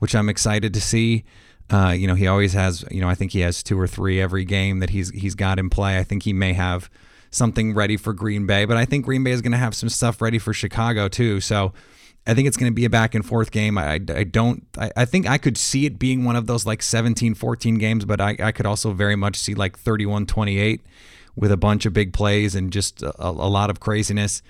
which 0.00 0.16
I'm 0.16 0.28
excited 0.28 0.74
to 0.74 0.80
see. 0.80 1.24
Uh, 1.70 1.90
you 1.90 2.06
know, 2.06 2.14
he 2.14 2.26
always 2.26 2.52
has. 2.52 2.84
You 2.90 3.00
know, 3.00 3.08
I 3.08 3.14
think 3.14 3.32
he 3.32 3.40
has 3.40 3.62
two 3.62 3.78
or 3.78 3.86
three 3.86 4.20
every 4.20 4.44
game 4.44 4.80
that 4.80 4.90
he's 4.90 5.10
he's 5.10 5.34
got 5.34 5.58
in 5.58 5.70
play. 5.70 5.98
I 5.98 6.02
think 6.02 6.24
he 6.24 6.32
may 6.32 6.52
have 6.52 6.90
something 7.30 7.74
ready 7.74 7.96
for 7.96 8.12
Green 8.12 8.46
Bay, 8.46 8.64
but 8.64 8.76
I 8.76 8.84
think 8.84 9.04
Green 9.04 9.22
Bay 9.22 9.30
is 9.30 9.40
going 9.40 9.52
to 9.52 9.58
have 9.58 9.74
some 9.74 9.88
stuff 9.88 10.20
ready 10.20 10.38
for 10.38 10.52
Chicago 10.52 11.08
too. 11.08 11.40
So 11.40 11.72
I 12.26 12.34
think 12.34 12.48
it's 12.48 12.56
going 12.56 12.70
to 12.70 12.74
be 12.74 12.84
a 12.84 12.90
back 12.90 13.14
and 13.14 13.24
forth 13.24 13.50
game. 13.50 13.78
I, 13.78 13.94
I, 13.94 14.24
don't, 14.24 14.66
I, 14.78 14.90
I, 14.96 15.04
think 15.04 15.28
I 15.28 15.38
could 15.38 15.56
see 15.56 15.86
it 15.86 15.98
being 15.98 16.24
one 16.24 16.36
of 16.36 16.46
those 16.46 16.66
like 16.66 16.82
17 16.82 17.34
14 17.34 17.78
games, 17.78 18.04
but 18.04 18.20
I, 18.20 18.36
I 18.40 18.52
could 18.52 18.66
also 18.66 18.92
very 18.92 19.16
much 19.16 19.36
see 19.36 19.54
like 19.54 19.78
31 19.78 20.26
28 20.26 20.82
with 21.36 21.52
a 21.52 21.56
bunch 21.56 21.86
of 21.86 21.92
big 21.92 22.12
plays 22.12 22.54
and 22.54 22.72
just 22.72 23.02
a, 23.02 23.14
a 23.18 23.30
lot 23.30 23.70
of 23.70 23.80
craziness. 23.80 24.42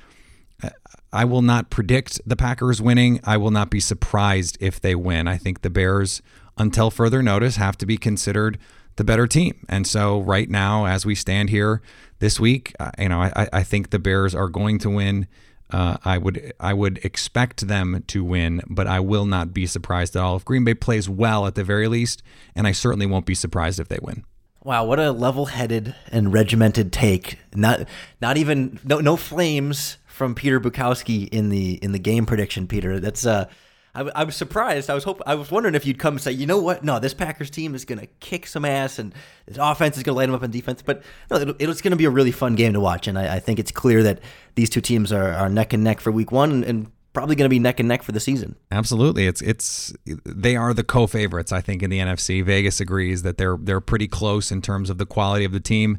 I 1.12 1.24
will 1.24 1.42
not 1.42 1.70
predict 1.70 2.20
the 2.26 2.36
Packers 2.36 2.80
winning. 2.80 3.20
I 3.24 3.36
will 3.36 3.50
not 3.50 3.70
be 3.70 3.80
surprised 3.80 4.56
if 4.60 4.80
they 4.80 4.94
win. 4.94 5.26
I 5.26 5.36
think 5.36 5.62
the 5.62 5.70
Bears 5.70 6.22
until 6.60 6.90
further 6.90 7.22
notice, 7.22 7.56
have 7.56 7.78
to 7.78 7.86
be 7.86 7.96
considered 7.96 8.58
the 8.96 9.04
better 9.04 9.26
team. 9.26 9.64
And 9.68 9.86
so 9.86 10.20
right 10.20 10.48
now, 10.48 10.86
as 10.86 11.06
we 11.06 11.14
stand 11.14 11.48
here 11.48 11.80
this 12.18 12.38
week, 12.38 12.74
uh, 12.78 12.90
you 12.98 13.08
know, 13.08 13.22
I, 13.22 13.48
I 13.52 13.62
think 13.62 13.90
the 13.90 13.98
Bears 13.98 14.34
are 14.34 14.48
going 14.48 14.78
to 14.80 14.90
win. 14.90 15.26
Uh, 15.70 15.96
I 16.04 16.18
would 16.18 16.52
I 16.60 16.74
would 16.74 16.98
expect 17.04 17.68
them 17.68 18.04
to 18.08 18.24
win, 18.24 18.60
but 18.68 18.86
I 18.86 19.00
will 19.00 19.24
not 19.24 19.54
be 19.54 19.66
surprised 19.66 20.16
at 20.16 20.22
all 20.22 20.36
if 20.36 20.44
Green 20.44 20.64
Bay 20.64 20.74
plays 20.74 21.08
well 21.08 21.46
at 21.46 21.54
the 21.54 21.64
very 21.64 21.88
least, 21.88 22.22
and 22.54 22.66
I 22.66 22.72
certainly 22.72 23.06
won't 23.06 23.24
be 23.24 23.36
surprised 23.36 23.80
if 23.80 23.88
they 23.88 23.98
win. 24.02 24.24
Wow, 24.62 24.84
what 24.84 24.98
a 24.98 25.12
level-headed 25.12 25.94
and 26.12 26.32
regimented 26.32 26.92
take. 26.92 27.38
Not 27.54 27.88
not 28.20 28.36
even 28.36 28.80
no 28.84 29.00
no 29.00 29.16
flames 29.16 29.96
from 30.06 30.34
Peter 30.34 30.60
Bukowski 30.60 31.28
in 31.28 31.48
the 31.48 31.74
in 31.74 31.92
the 31.92 31.98
game 31.98 32.26
prediction, 32.26 32.66
Peter. 32.66 33.00
That's 33.00 33.24
uh 33.24 33.46
I, 33.94 34.02
I 34.14 34.24
was 34.24 34.36
surprised. 34.36 34.88
I 34.88 34.94
was 34.94 35.04
hoping. 35.04 35.24
I 35.26 35.34
was 35.34 35.50
wondering 35.50 35.74
if 35.74 35.84
you'd 35.84 35.98
come 35.98 36.14
and 36.14 36.22
say, 36.22 36.32
you 36.32 36.46
know 36.46 36.58
what? 36.58 36.84
No, 36.84 36.98
this 36.98 37.14
Packers 37.14 37.50
team 37.50 37.74
is 37.74 37.84
going 37.84 37.98
to 37.98 38.06
kick 38.20 38.46
some 38.46 38.64
ass, 38.64 38.98
and 38.98 39.12
this 39.46 39.58
offense 39.60 39.96
is 39.96 40.02
going 40.02 40.14
to 40.14 40.16
light 40.16 40.26
them 40.26 40.34
up 40.34 40.42
in 40.42 40.50
defense. 40.50 40.82
But 40.82 41.02
no, 41.30 41.36
it, 41.38 41.56
it's 41.58 41.80
going 41.80 41.90
to 41.90 41.96
be 41.96 42.04
a 42.04 42.10
really 42.10 42.32
fun 42.32 42.54
game 42.54 42.72
to 42.74 42.80
watch, 42.80 43.08
and 43.08 43.18
I, 43.18 43.36
I, 43.36 43.40
think 43.40 43.58
it's 43.58 43.72
clear 43.72 44.02
that 44.04 44.20
these 44.54 44.70
two 44.70 44.80
teams 44.80 45.12
are, 45.12 45.32
are 45.32 45.48
neck 45.48 45.72
and 45.72 45.82
neck 45.82 46.00
for 46.00 46.12
Week 46.12 46.30
One, 46.30 46.52
and, 46.52 46.64
and 46.64 46.92
probably 47.12 47.34
going 47.34 47.46
to 47.46 47.50
be 47.50 47.58
neck 47.58 47.80
and 47.80 47.88
neck 47.88 48.02
for 48.02 48.12
the 48.12 48.20
season. 48.20 48.56
Absolutely, 48.70 49.26
it's 49.26 49.42
it's 49.42 49.92
they 50.24 50.54
are 50.54 50.72
the 50.72 50.84
co-favorites. 50.84 51.50
I 51.50 51.60
think 51.60 51.82
in 51.82 51.90
the 51.90 51.98
NFC. 51.98 52.44
Vegas 52.44 52.80
agrees 52.80 53.22
that 53.22 53.38
they're 53.38 53.56
they're 53.60 53.80
pretty 53.80 54.06
close 54.06 54.52
in 54.52 54.62
terms 54.62 54.90
of 54.90 54.98
the 54.98 55.06
quality 55.06 55.44
of 55.44 55.52
the 55.52 55.60
team. 55.60 55.98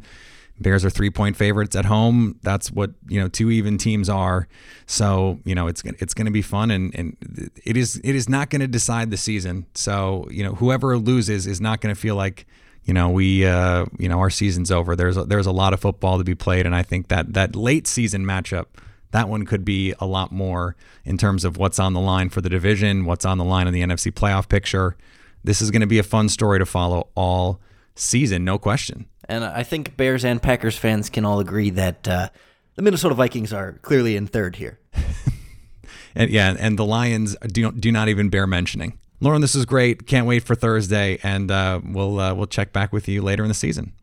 Bears 0.61 0.85
are 0.85 0.89
three 0.89 1.09
point 1.09 1.35
favorites 1.35 1.75
at 1.75 1.85
home. 1.85 2.39
That's 2.43 2.71
what 2.71 2.91
you 3.07 3.19
know 3.19 3.27
two 3.27 3.51
even 3.51 3.77
teams 3.77 4.09
are. 4.09 4.47
So 4.85 5.39
you 5.43 5.55
know 5.55 5.67
it's 5.67 5.83
it's 5.85 6.13
going 6.13 6.25
to 6.25 6.31
be 6.31 6.41
fun, 6.41 6.71
and, 6.71 6.93
and 6.95 7.51
it 7.63 7.77
is 7.77 7.99
it 8.03 8.15
is 8.15 8.29
not 8.29 8.49
going 8.49 8.61
to 8.61 8.67
decide 8.67 9.11
the 9.11 9.17
season. 9.17 9.65
So 9.73 10.27
you 10.29 10.43
know 10.43 10.53
whoever 10.53 10.97
loses 10.97 11.47
is 11.47 11.61
not 11.61 11.81
going 11.81 11.93
to 11.93 11.99
feel 11.99 12.15
like 12.15 12.45
you 12.83 12.93
know 12.93 13.09
we 13.09 13.45
uh, 13.45 13.85
you 13.97 14.09
know 14.09 14.19
our 14.19 14.29
season's 14.29 14.71
over. 14.71 14.95
There's 14.95 15.17
a, 15.17 15.23
there's 15.23 15.47
a 15.47 15.51
lot 15.51 15.73
of 15.73 15.79
football 15.79 16.17
to 16.17 16.23
be 16.23 16.35
played, 16.35 16.65
and 16.65 16.75
I 16.75 16.83
think 16.83 17.07
that 17.09 17.33
that 17.33 17.55
late 17.55 17.87
season 17.87 18.25
matchup 18.25 18.65
that 19.11 19.29
one 19.29 19.45
could 19.45 19.63
be 19.63 19.93
a 19.99 20.05
lot 20.05 20.31
more 20.31 20.75
in 21.05 21.17
terms 21.17 21.45
of 21.45 21.57
what's 21.57 21.79
on 21.79 21.93
the 21.93 21.99
line 21.99 22.29
for 22.29 22.41
the 22.41 22.49
division, 22.49 23.05
what's 23.05 23.25
on 23.25 23.37
the 23.37 23.43
line 23.43 23.67
in 23.67 23.73
the 23.73 23.81
NFC 23.81 24.11
playoff 24.11 24.49
picture. 24.49 24.95
This 25.43 25.61
is 25.61 25.71
going 25.71 25.81
to 25.81 25.87
be 25.87 25.99
a 25.99 26.03
fun 26.03 26.29
story 26.29 26.59
to 26.59 26.65
follow 26.65 27.09
all 27.15 27.59
season, 27.95 28.45
no 28.45 28.57
question. 28.57 29.05
And 29.29 29.43
I 29.43 29.63
think 29.63 29.97
Bears 29.97 30.25
and 30.25 30.41
Packers 30.41 30.77
fans 30.77 31.09
can 31.09 31.25
all 31.25 31.39
agree 31.39 31.69
that 31.71 32.07
uh, 32.07 32.29
the 32.75 32.81
Minnesota 32.81 33.15
Vikings 33.15 33.53
are 33.53 33.73
clearly 33.81 34.15
in 34.15 34.27
third 34.27 34.55
here. 34.55 34.79
and 36.15 36.29
yeah, 36.29 36.55
and 36.57 36.77
the 36.77 36.85
Lions 36.85 37.35
do 37.47 37.71
do 37.71 37.91
not 37.91 38.09
even 38.09 38.29
bear 38.29 38.47
mentioning. 38.47 38.97
Lorin, 39.19 39.41
this 39.41 39.55
is 39.55 39.65
great. 39.65 40.07
Can't 40.07 40.25
wait 40.25 40.43
for 40.43 40.55
Thursday, 40.55 41.19
and 41.21 41.51
uh, 41.51 41.79
we'll 41.83 42.19
uh, 42.19 42.33
we'll 42.33 42.47
check 42.47 42.73
back 42.73 42.91
with 42.91 43.07
you 43.07 43.21
later 43.21 43.43
in 43.43 43.49
the 43.49 43.53
season. 43.53 43.93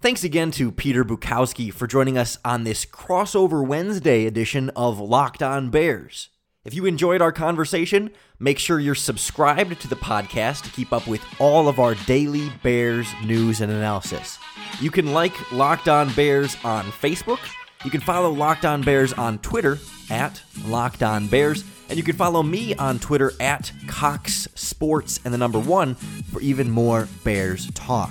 Thanks 0.00 0.24
again 0.24 0.50
to 0.52 0.70
Peter 0.70 1.04
Bukowski 1.04 1.72
for 1.72 1.86
joining 1.86 2.18
us 2.18 2.38
on 2.44 2.64
this 2.64 2.84
crossover 2.84 3.66
Wednesday 3.66 4.26
edition 4.26 4.70
of 4.70 4.98
Locked 4.98 5.42
On 5.42 5.70
Bears. 5.70 6.28
If 6.66 6.74
you 6.74 6.84
enjoyed 6.84 7.22
our 7.22 7.30
conversation, 7.30 8.10
make 8.40 8.58
sure 8.58 8.80
you're 8.80 8.96
subscribed 8.96 9.80
to 9.80 9.86
the 9.86 9.94
podcast 9.94 10.64
to 10.64 10.70
keep 10.70 10.92
up 10.92 11.06
with 11.06 11.22
all 11.38 11.68
of 11.68 11.78
our 11.78 11.94
daily 12.06 12.50
Bears 12.64 13.06
news 13.24 13.60
and 13.60 13.70
analysis. 13.70 14.36
You 14.80 14.90
can 14.90 15.12
like 15.12 15.52
Locked 15.52 15.86
On 15.88 16.12
Bears 16.14 16.56
on 16.64 16.86
Facebook. 16.86 17.38
You 17.84 17.90
can 17.92 18.00
follow 18.00 18.30
Locked 18.30 18.64
On 18.64 18.82
Bears 18.82 19.12
on 19.12 19.38
Twitter 19.38 19.78
at 20.10 20.42
Locked 20.64 21.04
On 21.04 21.28
Bears. 21.28 21.62
And 21.88 21.96
you 21.96 22.02
can 22.02 22.16
follow 22.16 22.42
me 22.42 22.74
on 22.74 22.98
Twitter 22.98 23.30
at 23.38 23.70
Cox 23.86 24.48
Sports 24.56 25.20
and 25.24 25.32
the 25.32 25.38
number 25.38 25.60
one 25.60 25.94
for 25.94 26.40
even 26.40 26.68
more 26.68 27.06
Bears 27.22 27.70
talk. 27.74 28.10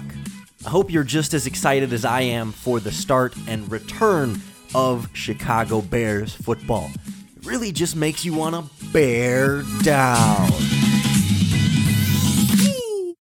I 0.66 0.70
hope 0.70 0.90
you're 0.90 1.04
just 1.04 1.34
as 1.34 1.46
excited 1.46 1.92
as 1.92 2.06
I 2.06 2.22
am 2.22 2.54
for 2.54 2.80
the 2.80 2.94
start 2.94 3.36
and 3.50 3.70
return 3.70 4.42
of 4.74 5.10
Chicago 5.12 5.82
Bears 5.82 6.34
football 6.34 6.90
really 7.46 7.72
just 7.72 7.96
makes 7.96 8.26
you 8.26 8.34
want 8.34 8.56
to 8.56 8.86
bear 8.92 9.64
down. 9.84 10.50